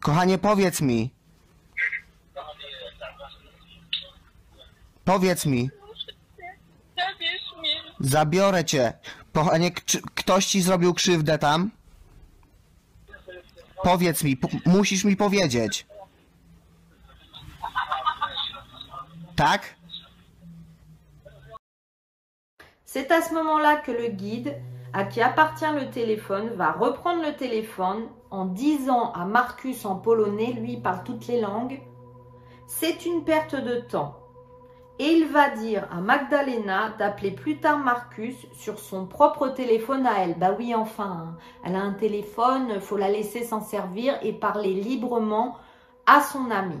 Kochanie, 0.00 0.38
powiedz 0.38 0.80
mi. 0.80 1.10
Powiedz 5.04 5.46
mi. 5.46 5.70
Zabiorę 8.00 8.64
cię. 8.64 8.92
Kochanie, 9.32 9.70
ktoś 10.14 10.46
ci 10.46 10.62
zrobił 10.62 10.94
krzywdę 10.94 11.38
tam? 11.38 11.70
Powiedz 13.82 14.24
mi, 14.24 14.38
musisz 14.66 15.04
mi 15.04 15.16
powiedzieć. 15.16 15.86
C'est 22.84 23.10
à 23.10 23.22
ce 23.22 23.32
moment-là 23.32 23.76
que 23.76 23.90
le 23.90 24.08
guide, 24.08 24.54
à 24.92 25.04
qui 25.04 25.22
appartient 25.22 25.72
le 25.74 25.90
téléphone, 25.90 26.50
va 26.56 26.72
reprendre 26.72 27.22
le 27.22 27.34
téléphone 27.34 28.08
en 28.30 28.44
disant 28.44 29.12
à 29.12 29.24
Marcus 29.24 29.86
en 29.86 29.96
polonais, 29.96 30.52
lui 30.52 30.76
parle 30.76 31.04
toutes 31.04 31.26
les 31.26 31.40
langues, 31.40 31.80
c'est 32.66 33.06
une 33.06 33.24
perte 33.24 33.54
de 33.54 33.76
temps. 33.76 34.16
Et 34.98 35.06
il 35.06 35.28
va 35.28 35.48
dire 35.48 35.88
à 35.90 36.02
Magdalena 36.02 36.90
d'appeler 36.98 37.30
plus 37.30 37.60
tard 37.60 37.78
Marcus 37.78 38.36
sur 38.52 38.78
son 38.78 39.06
propre 39.06 39.48
téléphone 39.48 40.06
à 40.06 40.22
elle. 40.22 40.38
Bah 40.38 40.54
oui, 40.58 40.74
enfin, 40.74 41.28
hein. 41.28 41.36
elle 41.64 41.76
a 41.76 41.80
un 41.80 41.94
téléphone, 41.94 42.78
faut 42.78 42.98
la 42.98 43.08
laisser 43.08 43.44
s'en 43.44 43.62
servir 43.62 44.18
et 44.20 44.34
parler 44.34 44.74
librement 44.74 45.56
à 46.04 46.20
son 46.20 46.50
ami. 46.50 46.78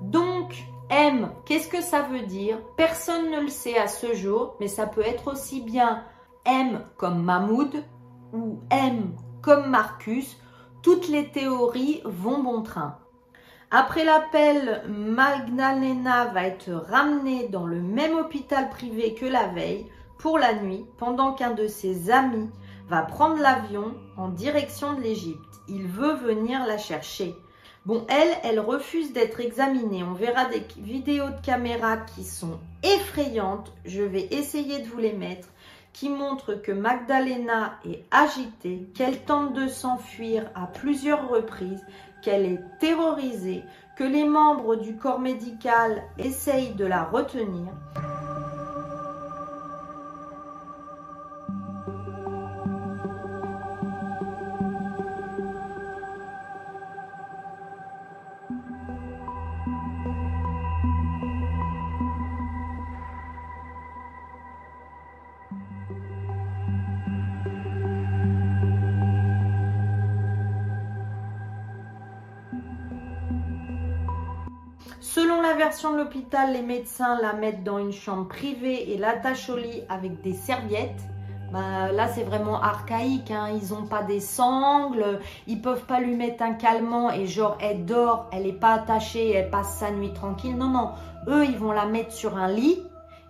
Donc, 0.00 0.64
M, 0.90 1.30
qu'est-ce 1.44 1.68
que 1.68 1.82
ça 1.82 2.02
veut 2.02 2.22
dire? 2.22 2.58
Personne 2.76 3.30
ne 3.30 3.40
le 3.40 3.48
sait 3.48 3.78
à 3.78 3.88
ce 3.88 4.14
jour, 4.14 4.56
mais 4.58 4.68
ça 4.68 4.86
peut 4.86 5.02
être 5.02 5.32
aussi 5.32 5.60
bien 5.60 6.04
M 6.46 6.84
comme 6.96 7.22
Mahmoud 7.22 7.84
ou 8.32 8.60
M 8.70 9.14
comme 9.42 9.68
Marcus. 9.68 10.38
Toutes 10.82 11.08
les 11.08 11.30
théories 11.30 12.00
vont 12.04 12.42
bon 12.42 12.62
train. 12.62 12.98
Après 13.70 14.04
l'appel, 14.04 14.82
Magdalena 14.88 16.26
va 16.26 16.44
être 16.44 16.70
ramenée 16.70 17.48
dans 17.48 17.66
le 17.66 17.82
même 17.82 18.16
hôpital 18.16 18.70
privé 18.70 19.14
que 19.14 19.26
la 19.26 19.48
veille 19.48 19.86
pour 20.16 20.38
la 20.38 20.54
nuit, 20.54 20.86
pendant 20.96 21.32
qu'un 21.32 21.52
de 21.52 21.66
ses 21.66 22.10
amis 22.10 22.48
va 22.88 23.02
prendre 23.02 23.38
l'avion 23.38 23.94
en 24.16 24.28
direction 24.28 24.94
de 24.94 25.02
l'Égypte. 25.02 25.60
Il 25.68 25.86
veut 25.86 26.14
venir 26.14 26.66
la 26.66 26.78
chercher. 26.78 27.36
Bon, 27.88 28.04
elle, 28.10 28.36
elle 28.42 28.60
refuse 28.60 29.14
d'être 29.14 29.40
examinée. 29.40 30.02
On 30.02 30.12
verra 30.12 30.44
des 30.44 30.62
vidéos 30.76 31.30
de 31.30 31.40
caméra 31.42 31.96
qui 31.96 32.22
sont 32.22 32.58
effrayantes. 32.82 33.72
Je 33.86 34.02
vais 34.02 34.28
essayer 34.30 34.80
de 34.80 34.88
vous 34.88 34.98
les 34.98 35.14
mettre 35.14 35.48
qui 35.94 36.10
montrent 36.10 36.52
que 36.52 36.70
Magdalena 36.70 37.78
est 37.86 38.04
agitée, 38.10 38.86
qu'elle 38.94 39.24
tente 39.24 39.54
de 39.54 39.68
s'enfuir 39.68 40.50
à 40.54 40.66
plusieurs 40.66 41.30
reprises, 41.30 41.82
qu'elle 42.20 42.44
est 42.44 42.60
terrorisée, 42.78 43.62
que 43.96 44.04
les 44.04 44.24
membres 44.24 44.76
du 44.76 44.94
corps 44.96 45.18
médical 45.18 46.02
essayent 46.18 46.74
de 46.74 46.84
la 46.84 47.04
retenir. 47.04 47.72
Version 75.58 75.92
de 75.92 75.98
l'hôpital, 75.98 76.52
les 76.52 76.62
médecins 76.62 77.20
la 77.20 77.32
mettent 77.32 77.64
dans 77.64 77.78
une 77.78 77.92
chambre 77.92 78.28
privée 78.28 78.92
et 78.92 78.96
l'attachent 78.96 79.50
au 79.50 79.56
lit 79.56 79.82
avec 79.88 80.22
des 80.22 80.32
serviettes. 80.32 81.02
Bah, 81.52 81.90
là, 81.92 82.08
c'est 82.08 82.22
vraiment 82.22 82.62
archaïque. 82.62 83.30
Hein. 83.30 83.48
Ils 83.60 83.74
n'ont 83.74 83.86
pas 83.86 84.02
des 84.02 84.20
sangles, 84.20 85.18
ils 85.46 85.60
peuvent 85.60 85.84
pas 85.84 86.00
lui 86.00 86.14
mettre 86.14 86.44
un 86.44 86.52
calmant 86.52 87.10
et 87.10 87.26
genre 87.26 87.58
elle 87.60 87.84
dort, 87.84 88.28
elle 88.32 88.44
n'est 88.44 88.52
pas 88.52 88.74
attachée, 88.74 89.32
elle 89.32 89.50
passe 89.50 89.76
sa 89.78 89.90
nuit 89.90 90.12
tranquille. 90.12 90.56
Non, 90.56 90.68
non. 90.68 90.90
Eux, 91.26 91.44
ils 91.44 91.58
vont 91.58 91.72
la 91.72 91.86
mettre 91.86 92.12
sur 92.12 92.36
un 92.36 92.48
lit 92.48 92.78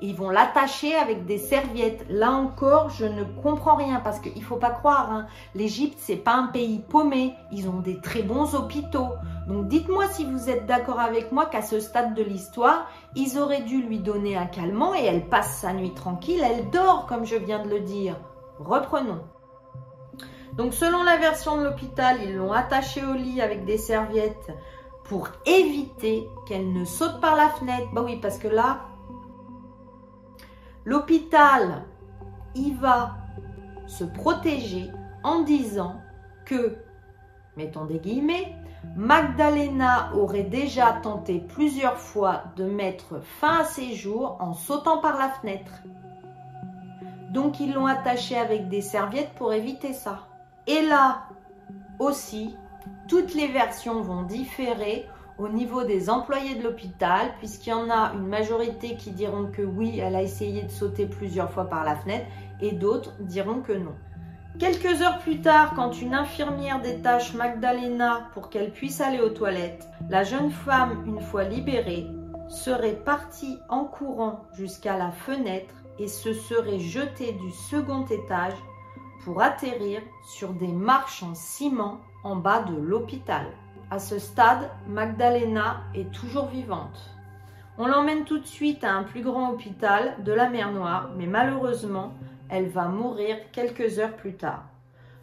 et 0.00 0.08
ils 0.08 0.14
vont 0.14 0.30
l'attacher 0.30 0.94
avec 0.94 1.26
des 1.26 1.38
serviettes. 1.38 2.04
Là 2.08 2.32
encore, 2.32 2.90
je 2.90 3.04
ne 3.04 3.24
comprends 3.24 3.76
rien 3.76 4.00
parce 4.00 4.20
qu'il 4.20 4.42
faut 4.42 4.56
pas 4.56 4.70
croire. 4.70 5.10
Hein. 5.10 5.26
L'Égypte, 5.54 5.98
c'est 5.98 6.16
pas 6.16 6.34
un 6.34 6.48
pays 6.48 6.80
paumé. 6.80 7.34
Ils 7.52 7.68
ont 7.68 7.80
des 7.80 8.00
très 8.00 8.22
bons 8.22 8.54
hôpitaux. 8.54 9.08
Donc 9.48 9.66
dites-moi 9.68 10.06
si 10.08 10.26
vous 10.26 10.50
êtes 10.50 10.66
d'accord 10.66 11.00
avec 11.00 11.32
moi 11.32 11.46
qu'à 11.46 11.62
ce 11.62 11.80
stade 11.80 12.14
de 12.14 12.22
l'histoire, 12.22 12.86
ils 13.16 13.38
auraient 13.38 13.62
dû 13.62 13.80
lui 13.80 13.98
donner 13.98 14.36
un 14.36 14.44
calmant 14.44 14.94
et 14.94 15.04
elle 15.04 15.26
passe 15.26 15.60
sa 15.60 15.72
nuit 15.72 15.94
tranquille, 15.94 16.44
elle 16.44 16.68
dort 16.68 17.06
comme 17.06 17.24
je 17.24 17.36
viens 17.36 17.62
de 17.62 17.70
le 17.70 17.80
dire. 17.80 18.16
Reprenons. 18.58 19.22
Donc 20.52 20.74
selon 20.74 21.02
la 21.02 21.16
version 21.16 21.56
de 21.56 21.64
l'hôpital, 21.64 22.18
ils 22.22 22.36
l'ont 22.36 22.52
attachée 22.52 23.02
au 23.02 23.14
lit 23.14 23.40
avec 23.40 23.64
des 23.64 23.78
serviettes 23.78 24.52
pour 25.04 25.28
éviter 25.46 26.28
qu'elle 26.46 26.70
ne 26.74 26.84
saute 26.84 27.18
par 27.22 27.34
la 27.34 27.48
fenêtre. 27.48 27.88
Bah 27.94 28.02
oui, 28.04 28.18
parce 28.20 28.38
que 28.38 28.48
là, 28.48 28.80
l'hôpital, 30.84 31.86
il 32.54 32.76
va 32.76 33.16
se 33.86 34.04
protéger 34.04 34.90
en 35.24 35.40
disant 35.40 35.96
que, 36.44 36.76
mettons 37.56 37.86
des 37.86 37.98
guillemets, 37.98 38.54
Magdalena 38.96 40.10
aurait 40.14 40.42
déjà 40.42 40.92
tenté 41.02 41.38
plusieurs 41.38 41.98
fois 41.98 42.44
de 42.56 42.64
mettre 42.64 43.20
fin 43.22 43.60
à 43.60 43.64
ses 43.64 43.94
jours 43.94 44.36
en 44.40 44.54
sautant 44.54 44.98
par 44.98 45.18
la 45.18 45.28
fenêtre. 45.28 45.82
Donc 47.30 47.60
ils 47.60 47.72
l'ont 47.72 47.86
attachée 47.86 48.36
avec 48.36 48.68
des 48.68 48.80
serviettes 48.80 49.32
pour 49.36 49.52
éviter 49.52 49.92
ça. 49.92 50.26
Et 50.66 50.82
là 50.82 51.22
aussi, 51.98 52.56
toutes 53.06 53.34
les 53.34 53.48
versions 53.48 54.02
vont 54.02 54.22
différer 54.22 55.06
au 55.38 55.48
niveau 55.48 55.84
des 55.84 56.10
employés 56.10 56.56
de 56.56 56.64
l'hôpital, 56.64 57.32
puisqu'il 57.38 57.70
y 57.70 57.72
en 57.72 57.88
a 57.90 58.12
une 58.14 58.26
majorité 58.26 58.96
qui 58.96 59.12
diront 59.12 59.46
que 59.46 59.62
oui, 59.62 60.00
elle 60.00 60.16
a 60.16 60.22
essayé 60.22 60.62
de 60.62 60.70
sauter 60.70 61.06
plusieurs 61.06 61.50
fois 61.52 61.66
par 61.66 61.84
la 61.84 61.94
fenêtre, 61.94 62.26
et 62.60 62.72
d'autres 62.72 63.14
diront 63.20 63.60
que 63.60 63.72
non. 63.72 63.94
Quelques 64.58 65.02
heures 65.02 65.20
plus 65.20 65.40
tard, 65.40 65.74
quand 65.76 66.02
une 66.02 66.14
infirmière 66.14 66.82
détache 66.82 67.32
Magdalena 67.32 68.28
pour 68.34 68.50
qu'elle 68.50 68.72
puisse 68.72 69.00
aller 69.00 69.20
aux 69.20 69.30
toilettes, 69.30 69.86
la 70.10 70.24
jeune 70.24 70.50
femme, 70.50 71.04
une 71.06 71.20
fois 71.20 71.44
libérée, 71.44 72.08
serait 72.48 72.96
partie 73.04 73.60
en 73.68 73.84
courant 73.84 74.46
jusqu'à 74.54 74.96
la 74.96 75.12
fenêtre 75.12 75.72
et 76.00 76.08
se 76.08 76.32
serait 76.32 76.80
jetée 76.80 77.34
du 77.34 77.52
second 77.52 78.04
étage 78.06 78.56
pour 79.22 79.42
atterrir 79.42 80.00
sur 80.24 80.52
des 80.52 80.72
marches 80.72 81.22
en 81.22 81.36
ciment 81.36 82.00
en 82.24 82.34
bas 82.34 82.62
de 82.62 82.74
l'hôpital. 82.74 83.46
À 83.92 84.00
ce 84.00 84.18
stade, 84.18 84.68
Magdalena 84.88 85.82
est 85.94 86.10
toujours 86.10 86.46
vivante. 86.46 87.14
On 87.78 87.86
l'emmène 87.86 88.24
tout 88.24 88.38
de 88.38 88.46
suite 88.46 88.82
à 88.82 88.92
un 88.92 89.04
plus 89.04 89.22
grand 89.22 89.52
hôpital 89.52 90.16
de 90.24 90.32
la 90.32 90.50
mer 90.50 90.72
Noire, 90.72 91.10
mais 91.16 91.26
malheureusement, 91.28 92.12
elle 92.50 92.68
va 92.68 92.88
mourir 92.88 93.36
quelques 93.52 93.98
heures 93.98 94.16
plus 94.16 94.36
tard. 94.36 94.64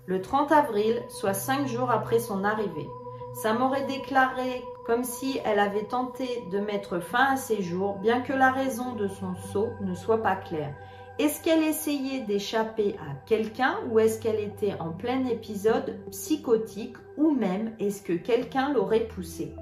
Le 0.05 0.21
30 0.21 0.51
avril, 0.51 1.01
soit 1.09 1.33
cinq 1.33 1.67
jours 1.67 1.91
après 1.91 2.19
son 2.19 2.43
arrivée. 2.43 2.87
Sa 3.41 3.53
mort 3.53 3.75
est 3.75 3.87
déclarée 3.87 4.63
comme 4.85 5.03
si 5.03 5.39
elle 5.43 5.59
avait 5.59 5.85
tenté 5.85 6.43
de 6.51 6.59
mettre 6.59 6.99
fin 6.99 7.33
à 7.33 7.37
ses 7.37 7.63
jours, 7.63 7.97
bien 7.97 8.21
que 8.21 8.33
la 8.33 8.51
raison 8.51 8.93
de 8.93 9.07
son 9.07 9.35
saut 9.51 9.71
ne 9.81 9.95
soit 9.95 10.21
pas 10.21 10.35
claire. 10.35 10.73
Est-ce 11.17 11.41
qu'elle 11.41 11.63
essayait 11.63 12.21
d'échapper 12.21 12.95
à 12.99 13.15
quelqu'un 13.25 13.77
ou 13.89 13.99
est-ce 13.99 14.19
qu'elle 14.19 14.39
était 14.39 14.75
en 14.79 14.91
plein 14.91 15.25
épisode 15.25 15.95
psychotique 16.11 16.97
ou 17.17 17.31
même 17.31 17.73
est-ce 17.79 18.01
que 18.01 18.13
quelqu'un 18.13 18.73
l'aurait 18.73 19.07
poussée? 19.07 19.55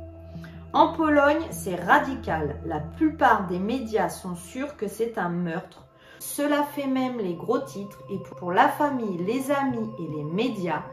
En 0.73 0.93
Pologne, 0.93 1.45
c'est 1.51 1.75
radical. 1.75 2.55
La 2.65 2.79
plupart 2.79 3.47
des 3.47 3.59
médias 3.59 4.09
sont 4.09 4.35
sûrs 4.35 4.75
que 4.75 4.87
c'est 4.87 5.19
un 5.19 5.29
meurtre. 5.29 5.82
Cela 6.25 6.63
fait 6.63 6.87
même 6.87 7.17
les 7.17 7.35
gros 7.35 7.59
titres 7.59 7.99
et 8.09 8.17
pour 8.17 8.53
la 8.53 8.69
famille, 8.69 9.17
les 9.17 9.51
amis 9.51 9.91
et 9.99 10.07
les 10.07 10.23
médias, 10.23 10.83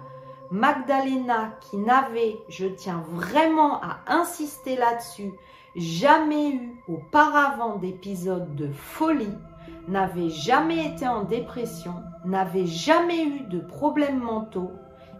Magdalena 0.51 1.53
qui 1.61 1.77
n'avait, 1.77 2.37
je 2.49 2.67
tiens 2.67 3.05
vraiment 3.09 3.81
à 3.81 4.01
insister 4.09 4.75
là-dessus, 4.75 5.33
jamais 5.77 6.51
eu 6.51 6.83
auparavant 6.89 7.77
d'épisode 7.77 8.57
de 8.57 8.73
folie, 8.73 9.39
n'avait 9.87 10.31
jamais 10.31 10.85
été 10.85 11.07
en 11.07 11.23
dépression, 11.23 11.95
n'avait 12.25 12.67
jamais 12.67 13.25
eu 13.25 13.41
de 13.43 13.61
problèmes 13.61 14.21
mentaux, 14.21 14.73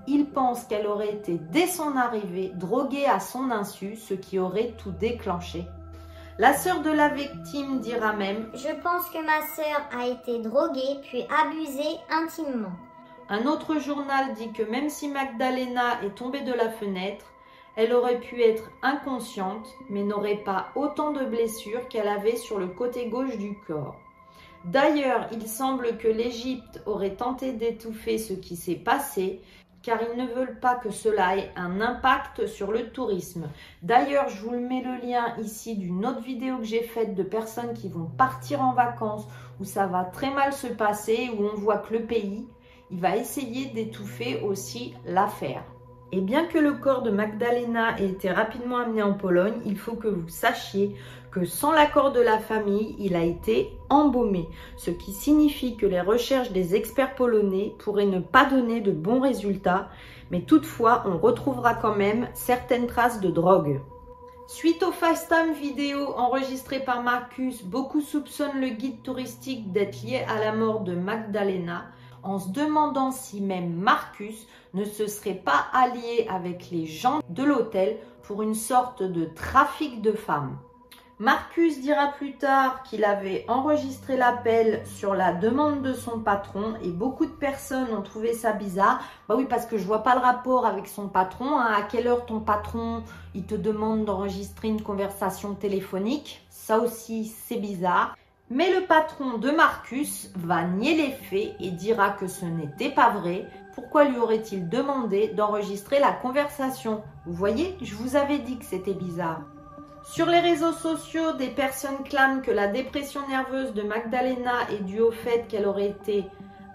il 0.09 0.27
pense 0.27 0.65
qu'elle 0.65 0.89
aurait 0.89 1.15
été 1.15 1.39
dès 1.53 1.69
son 1.69 1.97
arrivée 1.97 2.51
droguée 2.57 3.07
à 3.07 3.21
son 3.21 3.53
insu, 3.53 3.95
ce 3.95 4.15
qui 4.15 4.41
aurait 4.41 4.75
tout 4.77 4.91
déclenché. 4.91 5.67
La 6.41 6.55
sœur 6.55 6.81
de 6.81 6.91
la 6.91 7.11
victime 7.11 7.81
dira 7.81 8.15
même 8.15 8.51
Je 8.55 8.73
pense 8.83 9.11
que 9.11 9.23
ma 9.23 9.47
sœur 9.55 9.87
a 9.95 10.07
été 10.07 10.39
droguée 10.39 10.97
puis 11.03 11.23
abusée 11.29 11.99
intimement. 12.09 12.73
Un 13.29 13.45
autre 13.45 13.79
journal 13.79 14.33
dit 14.33 14.51
que 14.51 14.63
même 14.63 14.89
si 14.89 15.09
Magdalena 15.09 16.03
est 16.03 16.15
tombée 16.15 16.41
de 16.41 16.55
la 16.55 16.71
fenêtre, 16.71 17.27
elle 17.77 17.93
aurait 17.93 18.21
pu 18.21 18.41
être 18.41 18.71
inconsciente, 18.83 19.69
mais 19.91 20.03
n'aurait 20.03 20.43
pas 20.43 20.69
autant 20.77 21.11
de 21.11 21.27
blessures 21.27 21.87
qu'elle 21.89 22.09
avait 22.09 22.37
sur 22.37 22.59
le 22.59 22.69
côté 22.69 23.11
gauche 23.11 23.37
du 23.37 23.59
corps. 23.67 23.97
D'ailleurs, 24.65 25.29
il 25.33 25.47
semble 25.47 25.99
que 25.99 26.09
l'Égypte 26.09 26.81
aurait 26.87 27.17
tenté 27.17 27.53
d'étouffer 27.53 28.17
ce 28.17 28.33
qui 28.33 28.57
s'est 28.57 28.77
passé, 28.77 29.43
car 29.83 29.99
ils 30.03 30.19
ne 30.19 30.29
veulent 30.29 30.59
pas 30.61 30.75
que 30.75 30.91
cela 30.91 31.37
ait 31.37 31.51
un 31.57 31.81
impact 31.81 32.47
sur 32.47 32.71
le 32.71 32.91
tourisme. 32.91 33.49
D'ailleurs, 33.83 34.29
je 34.29 34.43
vous 34.43 34.59
mets 34.59 34.83
le 34.83 35.07
lien 35.07 35.35
ici 35.39 35.77
d'une 35.77 36.05
autre 36.05 36.23
vidéo 36.23 36.59
que 36.59 36.65
j'ai 36.65 36.83
faite 36.83 37.15
de 37.15 37.23
personnes 37.23 37.75
qui 37.75 37.89
vont 37.89 38.05
partir 38.07 38.61
en 38.63 38.75
vacances, 38.75 39.27
où 39.59 39.65
ça 39.65 39.87
va 39.87 40.05
très 40.05 40.33
mal 40.33 40.53
se 40.53 40.67
passer, 40.67 41.31
où 41.37 41.45
on 41.45 41.57
voit 41.57 41.79
que 41.79 41.95
le 41.95 42.03
pays, 42.05 42.47
il 42.91 43.01
va 43.01 43.17
essayer 43.17 43.67
d'étouffer 43.67 44.41
aussi 44.43 44.95
l'affaire. 45.07 45.65
Et 46.13 46.21
bien 46.21 46.47
que 46.47 46.59
le 46.59 46.73
corps 46.73 47.03
de 47.03 47.11
Magdalena 47.11 47.99
ait 48.01 48.09
été 48.09 48.31
rapidement 48.33 48.79
amené 48.79 49.03
en 49.03 49.15
Pologne, 49.15 49.61
il 49.65 49.79
faut 49.79 49.95
que 49.95 50.09
vous 50.09 50.29
sachiez 50.29 50.97
que 51.31 51.45
sans 51.45 51.73
l'accord 51.73 52.13
de 52.13 52.21
la 52.21 52.39
famille, 52.39 52.97
il 52.99 53.15
a 53.15 53.23
été 53.23 53.79
embaumé, 53.89 54.49
ce 54.77 54.91
qui 54.91 55.13
signifie 55.13 55.77
que 55.77 55.87
les 55.87 56.01
recherches 56.01 56.51
des 56.51 56.75
experts 56.75 57.15
polonais 57.15 57.75
pourraient 57.79 58.07
ne 58.07 58.21
pas 58.21 58.47
donner 58.47 58.81
de 58.81 58.93
bons 58.93 59.21
résultats, 59.21 59.89
mais 60.31 60.43
toutefois 60.43 61.05
on 61.07 61.19
retrouvera 61.19 61.75
quand 61.75 61.95
même 61.95 62.29
certaines 62.35 62.87
traces 62.87 63.21
de 63.21 63.31
drogue. 63.31 63.81
Suite 64.49 64.83
au 64.83 64.91
FaceTime 64.91 65.53
vidéo 65.53 66.13
enregistré 66.17 66.81
par 66.81 67.03
Marcus, 67.03 67.63
beaucoup 67.63 68.01
soupçonnent 68.01 68.61
le 68.61 68.71
guide 68.71 69.03
touristique 69.03 69.71
d'être 69.71 70.03
lié 70.03 70.25
à 70.29 70.41
la 70.41 70.53
mort 70.53 70.81
de 70.81 70.97
Magdalena, 70.97 71.85
en 72.25 72.41
se 72.41 72.51
demandant 72.51 73.13
si 73.13 73.41
même 73.41 73.73
Marcus 73.73 74.49
ne 74.75 74.85
se 74.85 75.07
serait 75.07 75.35
pas 75.35 75.67
allié 75.73 76.27
avec 76.29 76.71
les 76.73 76.87
gens 76.87 77.21
de 77.29 77.45
l'hôtel 77.45 77.99
pour 78.25 78.43
une 78.43 78.55
sorte 78.55 79.05
de 79.05 79.25
trafic 79.25 80.03
de 80.03 80.13
femmes. 80.13 80.59
Marcus 81.21 81.83
dira 81.83 82.13
plus 82.17 82.39
tard 82.39 82.83
qu'il 82.83 83.05
avait 83.05 83.45
enregistré 83.47 84.17
l'appel 84.17 84.81
sur 84.87 85.15
la 85.15 85.35
demande 85.35 85.83
de 85.83 85.93
son 85.93 86.19
patron 86.19 86.77
et 86.83 86.89
beaucoup 86.89 87.27
de 87.27 87.31
personnes 87.31 87.93
ont 87.95 88.01
trouvé 88.01 88.33
ça 88.33 88.55
bizarre. 88.55 89.03
Bah 89.29 89.35
oui, 89.37 89.45
parce 89.45 89.67
que 89.67 89.77
je 89.77 89.85
vois 89.85 90.03
pas 90.03 90.15
le 90.15 90.23
rapport 90.23 90.65
avec 90.65 90.89
son 90.89 91.09
patron. 91.09 91.59
Hein. 91.59 91.75
À 91.77 91.83
quelle 91.83 92.07
heure 92.07 92.25
ton 92.25 92.41
patron 92.41 93.03
il 93.35 93.45
te 93.45 93.55
demande 93.55 94.07
d'enregistrer 94.07 94.69
une 94.69 94.81
conversation 94.81 95.53
téléphonique? 95.53 96.47
Ça 96.49 96.79
aussi, 96.79 97.27
c'est 97.27 97.59
bizarre. 97.59 98.17
Mais 98.49 98.73
le 98.75 98.87
patron 98.87 99.37
de 99.37 99.51
Marcus 99.51 100.31
va 100.37 100.65
nier 100.65 100.97
les 100.97 101.13
faits 101.13 101.55
et 101.61 101.71
dira 101.71 102.13
que 102.13 102.29
ce 102.29 102.47
n'était 102.47 102.89
pas 102.89 103.11
vrai. 103.11 103.47
Pourquoi 103.75 104.05
lui 104.05 104.17
aurait-il 104.17 104.71
demandé 104.71 105.29
d'enregistrer 105.29 106.01
la 106.01 106.13
conversation? 106.13 107.03
Vous 107.27 107.35
voyez, 107.35 107.77
je 107.83 107.95
vous 107.95 108.17
avais 108.17 108.39
dit 108.39 108.59
que 108.59 108.65
c'était 108.65 108.95
bizarre. 108.95 109.43
Sur 110.13 110.27
les 110.27 110.41
réseaux 110.41 110.73
sociaux, 110.73 111.35
des 111.35 111.51
personnes 111.51 112.03
clament 112.03 112.43
que 112.43 112.51
la 112.51 112.67
dépression 112.67 113.21
nerveuse 113.29 113.73
de 113.75 113.83
Magdalena 113.83 114.69
est 114.73 114.83
due 114.83 114.99
au 114.99 115.13
fait 115.13 115.47
qu'elle 115.47 115.67
aurait 115.67 115.91
été 115.91 116.25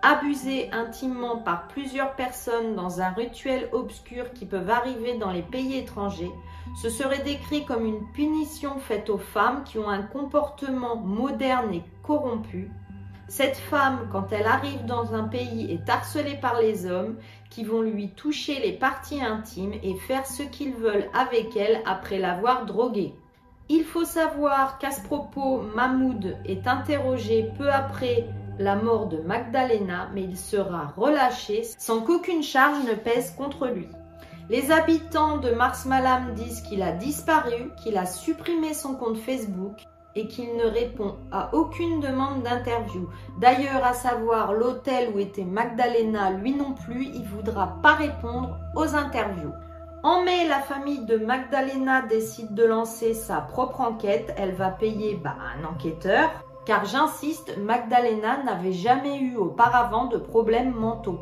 abusée 0.01 0.69
intimement 0.71 1.39
par 1.39 1.67
plusieurs 1.67 2.15
personnes 2.15 2.75
dans 2.75 3.01
un 3.01 3.09
rituel 3.09 3.67
obscur 3.73 4.31
qui 4.31 4.45
peuvent 4.45 4.69
arriver 4.69 5.17
dans 5.17 5.31
les 5.31 5.41
pays 5.41 5.75
étrangers, 5.75 6.31
ce 6.81 6.89
serait 6.89 7.23
décrit 7.23 7.65
comme 7.65 7.85
une 7.85 8.09
punition 8.13 8.79
faite 8.79 9.09
aux 9.09 9.17
femmes 9.17 9.65
qui 9.65 9.79
ont 9.79 9.89
un 9.89 10.03
comportement 10.03 10.95
moderne 10.95 11.73
et 11.73 11.83
corrompu. 12.03 12.71
Cette 13.27 13.57
femme, 13.57 14.07
quand 14.13 14.31
elle 14.31 14.47
arrive 14.47 14.85
dans 14.85 15.13
un 15.13 15.23
pays, 15.23 15.69
est 15.73 15.89
harcelée 15.89 16.37
par 16.37 16.61
les 16.61 16.85
hommes 16.85 17.17
qui 17.49 17.65
vont 17.65 17.81
lui 17.81 18.11
toucher 18.11 18.61
les 18.61 18.71
parties 18.71 19.21
intimes 19.21 19.73
et 19.83 19.95
faire 20.07 20.25
ce 20.25 20.43
qu'ils 20.43 20.75
veulent 20.75 21.09
avec 21.13 21.57
elle 21.57 21.81
après 21.85 22.17
l'avoir 22.17 22.65
droguée. 22.65 23.13
Il 23.67 23.83
faut 23.83 24.05
savoir 24.05 24.77
qu'à 24.77 24.91
ce 24.91 25.01
propos, 25.01 25.61
Mahmoud 25.75 26.37
est 26.45 26.67
interrogé 26.67 27.51
peu 27.57 27.67
après 27.71 28.27
la 28.59 28.75
mort 28.75 29.07
de 29.07 29.17
Magdalena, 29.17 30.07
mais 30.13 30.23
il 30.23 30.37
sera 30.37 30.93
relâché 30.95 31.63
sans 31.79 32.01
qu'aucune 32.01 32.43
charge 32.43 32.83
ne 32.85 32.93
pèse 32.93 33.31
contre 33.31 33.65
lui. 33.67 33.87
Les 34.51 34.71
habitants 34.71 35.37
de 35.37 35.49
Mars 35.49 35.85
Malam 35.85 36.35
disent 36.35 36.61
qu'il 36.61 36.83
a 36.83 36.91
disparu, 36.91 37.71
qu'il 37.81 37.97
a 37.97 38.05
supprimé 38.05 38.75
son 38.75 38.93
compte 38.93 39.17
Facebook 39.17 39.81
et 40.13 40.27
qu'il 40.27 40.55
ne 40.57 40.65
répond 40.65 41.15
à 41.31 41.49
aucune 41.55 41.99
demande 41.99 42.43
d'interview. 42.43 43.09
D'ailleurs, 43.41 43.83
à 43.83 43.93
savoir 43.93 44.53
l'hôtel 44.53 45.11
où 45.15 45.19
était 45.19 45.43
Magdalena, 45.43 46.29
lui 46.29 46.53
non 46.53 46.73
plus, 46.73 47.05
il 47.05 47.23
ne 47.23 47.27
voudra 47.27 47.79
pas 47.81 47.95
répondre 47.95 48.59
aux 48.75 48.95
interviews. 48.95 49.51
En 50.05 50.23
mai, 50.23 50.47
la 50.47 50.59
famille 50.59 51.03
de 51.03 51.17
Magdalena 51.17 52.03
décide 52.03 52.53
de 52.53 52.63
lancer 52.63 53.15
sa 53.15 53.37
propre 53.37 53.81
enquête. 53.81 54.35
Elle 54.37 54.53
va 54.53 54.69
payer 54.69 55.15
bah, 55.15 55.35
un 55.57 55.65
enquêteur 55.65 56.29
car 56.63 56.85
j'insiste, 56.85 57.57
Magdalena 57.57 58.43
n'avait 58.43 58.71
jamais 58.71 59.19
eu 59.19 59.35
auparavant 59.35 60.05
de 60.05 60.17
problèmes 60.17 60.75
mentaux. 60.75 61.17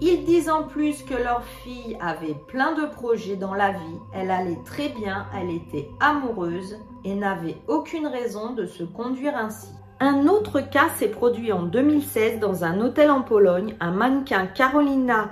Ils 0.00 0.24
disent 0.24 0.50
en 0.50 0.64
plus 0.64 1.04
que 1.04 1.14
leur 1.14 1.44
fille 1.44 1.96
avait 2.00 2.34
plein 2.48 2.72
de 2.74 2.86
projets 2.86 3.36
dans 3.36 3.54
la 3.54 3.70
vie, 3.70 4.00
elle 4.12 4.32
allait 4.32 4.58
très 4.64 4.88
bien, 4.88 5.26
elle 5.40 5.50
était 5.50 5.88
amoureuse 6.00 6.76
et 7.04 7.14
n'avait 7.14 7.58
aucune 7.68 8.08
raison 8.08 8.52
de 8.52 8.66
se 8.66 8.82
conduire 8.82 9.36
ainsi. 9.36 9.68
Un 10.00 10.26
autre 10.26 10.60
cas 10.60 10.88
s'est 10.96 11.08
produit 11.08 11.52
en 11.52 11.62
2016 11.62 12.40
dans 12.40 12.64
un 12.64 12.80
hôtel 12.80 13.10
en 13.12 13.22
Pologne. 13.22 13.76
Un 13.78 13.92
mannequin 13.92 14.46
Carolina 14.46 15.30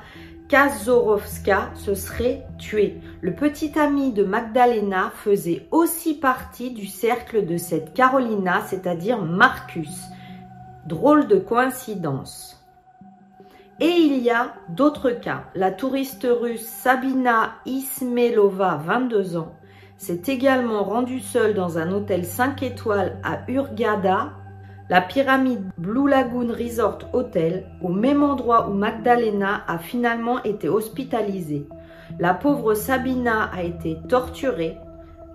Kazorowska 0.53 1.71
se 1.75 1.95
serait 1.95 2.45
tué. 2.59 3.01
Le 3.23 3.35
petit 3.35 3.79
ami 3.79 4.12
de 4.12 4.23
Magdalena 4.23 5.11
faisait 5.15 5.67
aussi 5.71 6.12
partie 6.12 6.73
du 6.73 6.87
cercle 6.87 7.47
de 7.47 7.57
cette 7.57 7.95
Carolina, 7.95 8.61
c'est-à-dire 8.67 9.23
Marcus. 9.23 10.03
Drôle 10.87 11.27
de 11.27 11.37
coïncidence. 11.37 12.62
Et 13.81 13.93
il 13.93 14.19
y 14.23 14.29
a 14.29 14.53
d'autres 14.69 15.12
cas. 15.12 15.45
La 15.55 15.71
touriste 15.71 16.29
russe 16.31 16.67
Sabina 16.67 17.55
Ismelova, 17.65 18.79
22 18.85 19.38
ans, 19.38 19.55
s'est 19.97 20.21
également 20.27 20.85
rendue 20.85 21.21
seule 21.21 21.55
dans 21.55 21.79
un 21.79 21.91
hôtel 21.93 22.27
5 22.27 22.62
étoiles 22.62 23.19
à 23.25 23.51
Urgada. 23.51 24.35
La 24.92 25.00
pyramide 25.00 25.70
Blue 25.78 26.07
Lagoon 26.07 26.48
Resort 26.52 26.98
Hotel, 27.14 27.64
au 27.81 27.88
même 27.88 28.22
endroit 28.22 28.68
où 28.68 28.74
Magdalena 28.74 29.64
a 29.66 29.78
finalement 29.78 30.42
été 30.42 30.68
hospitalisée. 30.68 31.66
La 32.18 32.35
pauvre 32.35 32.74
Sabina 32.74 33.44
a 33.44 33.62
été 33.62 33.96
torturée, 34.11 34.76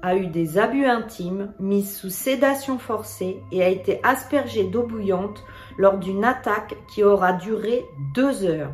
a 0.04 0.16
eu 0.16 0.28
des 0.28 0.60
abus 0.60 0.86
intimes, 0.86 1.54
mise 1.60 1.98
sous 1.98 2.12
sédation 2.12 2.78
forcée 2.78 3.38
et 3.52 3.64
a 3.64 3.68
été 3.68 4.00
aspergée 4.04 4.66
d'eau 4.66 4.84
bouillante 4.84 5.44
lors 5.80 5.98
d'une 5.98 6.24
attaque 6.24 6.76
qui 6.94 7.04
aura 7.04 7.34
duré 7.34 7.84
deux 8.14 8.46
heures. 8.46 8.74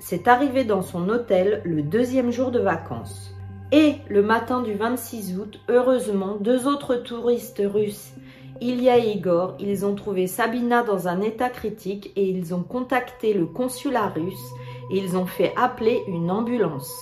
C'est 0.00 0.26
arrivé 0.26 0.64
dans 0.64 0.82
son 0.82 1.10
hôtel 1.10 1.62
le 1.64 1.80
deuxième 1.82 2.32
jour 2.32 2.50
de 2.50 2.58
vacances. 2.58 3.32
Et 3.70 3.98
le 4.10 4.22
matin 4.22 4.62
du 4.62 4.74
26 4.74 5.38
août, 5.38 5.60
heureusement, 5.68 6.38
deux 6.40 6.66
autres 6.66 6.96
touristes 6.96 7.62
russes, 7.64 8.14
Ilya 8.60 8.98
et 8.98 9.10
Igor, 9.10 9.56
ils 9.58 9.84
ont 9.84 9.94
trouvé 9.94 10.26
Sabina 10.26 10.82
dans 10.82 11.08
un 11.08 11.20
état 11.20 11.50
critique 11.50 12.12
et 12.16 12.28
ils 12.28 12.54
ont 12.54 12.62
contacté 12.62 13.34
le 13.34 13.46
consulat 13.46 14.08
russe 14.08 14.52
et 14.90 14.98
ils 14.98 15.16
ont 15.16 15.26
fait 15.26 15.52
appeler 15.56 16.02
une 16.06 16.30
ambulance. 16.30 16.92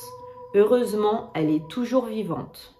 Heureusement, 0.54 1.30
elle 1.34 1.50
est 1.50 1.68
toujours 1.68 2.06
vivante. 2.06 2.74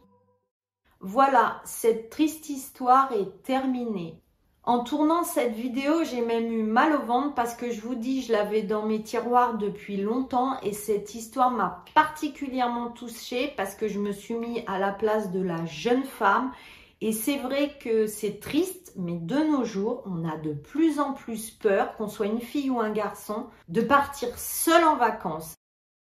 Voilà, 1.01 1.61
cette 1.65 2.11
triste 2.11 2.49
histoire 2.49 3.13
est 3.13 3.43
terminée. 3.43 4.23
En 4.65 4.85
tournant 4.85 5.25
cette 5.25 5.55
vidéo, 5.55 6.05
j'ai 6.05 6.21
même 6.21 6.53
eu 6.53 6.63
mal 6.63 6.95
au 6.95 7.05
ventre 7.05 7.35
parce 7.35 7.55
que 7.55 7.73
je 7.73 7.81
vous 7.81 7.97
dis, 7.97 8.23
je 8.23 8.33
l'avais 8.33 8.63
dans 8.63 8.87
mes 8.87 9.03
tiroirs 9.03 9.59
depuis 9.59 9.97
longtemps 9.97 10.61
et 10.63 10.73
cette 10.73 11.17
histoire 11.17 11.51
m'a 11.51 11.85
particulièrement 11.95 12.91
touchée 12.91 13.53
parce 13.57 13.75
que 13.75 13.89
je 13.89 13.99
me 13.99 14.13
suis 14.13 14.35
mis 14.35 14.63
à 14.69 14.79
la 14.79 14.93
place 14.93 15.33
de 15.33 15.43
la 15.43 15.67
jeune 15.67 16.05
femme 16.05 16.53
et 17.03 17.11
c'est 17.11 17.39
vrai 17.39 17.77
que 17.81 18.07
c'est 18.07 18.39
triste, 18.39 18.93
mais 18.97 19.19
de 19.19 19.35
nos 19.35 19.65
jours, 19.65 20.05
on 20.07 20.25
a 20.25 20.37
de 20.37 20.53
plus 20.53 21.01
en 21.01 21.15
plus 21.15 21.51
peur, 21.51 21.97
qu'on 21.97 22.07
soit 22.07 22.27
une 22.27 22.41
fille 22.41 22.71
ou 22.71 22.79
un 22.79 22.93
garçon, 22.93 23.49
de 23.69 23.81
partir 23.81 24.39
seul 24.39 24.85
en 24.85 24.95
vacances. 24.95 25.57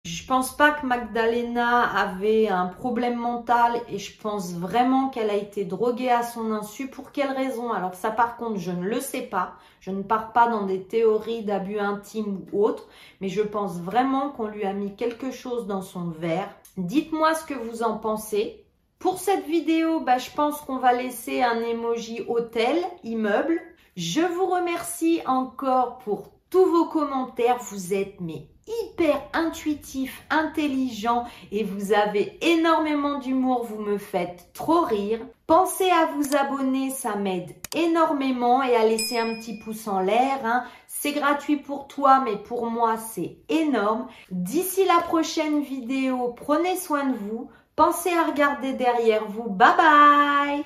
Je 0.05 0.27
pense 0.27 0.55
pas 0.55 0.73
que 0.73 0.85
Magdalena 0.85 1.83
avait 1.83 2.49
un 2.49 2.67
problème 2.67 3.17
mental 3.17 3.81
et 3.89 3.99
je 3.99 4.19
pense 4.19 4.53
vraiment 4.53 5.09
qu'elle 5.09 5.31
a 5.31 5.37
été 5.37 5.65
droguée 5.65 6.11
à 6.11 6.23
son 6.23 6.53
insu. 6.53 6.89
Pour 6.89 7.13
quelle 7.13 7.33
raison? 7.33 7.73
Alors 7.73 7.95
ça 7.95 8.11
par 8.11 8.37
contre, 8.37 8.59
je 8.59 8.71
ne 8.71 8.85
le 8.85 9.01
sais 9.01 9.23
pas. 9.23 9.55
Je 9.81 9.91
ne 9.91 10.03
pars 10.03 10.33
pas 10.33 10.49
dans 10.49 10.67
des 10.67 10.83
théories 10.83 11.45
d'abus 11.45 11.79
intimes 11.79 12.45
ou 12.53 12.63
autres, 12.63 12.89
mais 13.23 13.29
je 13.29 13.43
pense 13.43 13.81
vraiment 13.81 14.31
qu'on 14.31 14.49
lui 14.49 14.65
a 14.65 14.75
mis 14.75 14.97
quelque 14.97 15.31
chose 15.31 15.67
dans 15.67 15.83
son 15.83 16.11
verre. 16.11 16.55
Dites-moi 16.77 17.35
ce 17.35 17.45
que 17.45 17.55
vous 17.55 17.83
en 17.83 17.97
pensez. 17.97 18.60
Pour 19.01 19.19
cette 19.19 19.47
vidéo, 19.47 20.01
bah, 20.01 20.19
je 20.19 20.31
pense 20.31 20.61
qu'on 20.61 20.77
va 20.77 20.93
laisser 20.93 21.41
un 21.41 21.59
emoji 21.63 22.21
hôtel, 22.29 22.77
immeuble. 23.03 23.59
Je 23.97 24.21
vous 24.21 24.45
remercie 24.45 25.23
encore 25.25 26.01
pour 26.01 26.31
tous 26.51 26.67
vos 26.67 26.85
commentaires. 26.85 27.57
Vous 27.71 27.95
êtes 27.95 28.21
mais 28.21 28.47
hyper 28.69 29.23
intuitif, 29.33 30.23
intelligent 30.29 31.25
et 31.51 31.65
vous 31.65 31.95
avez 31.95 32.39
énormément 32.43 33.19
d'humour, 33.19 33.65
vous 33.65 33.81
me 33.81 33.97
faites 33.97 34.51
trop 34.53 34.83
rire. 34.83 35.21
Pensez 35.51 35.91
à 35.91 36.07
vous 36.07 36.37
abonner, 36.37 36.91
ça 36.91 37.17
m'aide 37.17 37.57
énormément 37.75 38.63
et 38.63 38.77
à 38.77 38.85
laisser 38.85 39.19
un 39.19 39.35
petit 39.35 39.59
pouce 39.59 39.89
en 39.89 39.99
l'air. 39.99 40.39
Hein. 40.45 40.63
C'est 40.87 41.11
gratuit 41.11 41.57
pour 41.57 41.89
toi, 41.89 42.21
mais 42.25 42.37
pour 42.37 42.71
moi, 42.71 42.97
c'est 42.97 43.39
énorme. 43.49 44.07
D'ici 44.31 44.85
la 44.85 45.03
prochaine 45.03 45.61
vidéo, 45.61 46.37
prenez 46.37 46.77
soin 46.77 47.05
de 47.07 47.17
vous. 47.17 47.51
Pensez 47.75 48.11
à 48.11 48.27
regarder 48.31 48.75
derrière 48.75 49.27
vous. 49.27 49.51
Bye 49.51 49.77
bye 49.77 50.65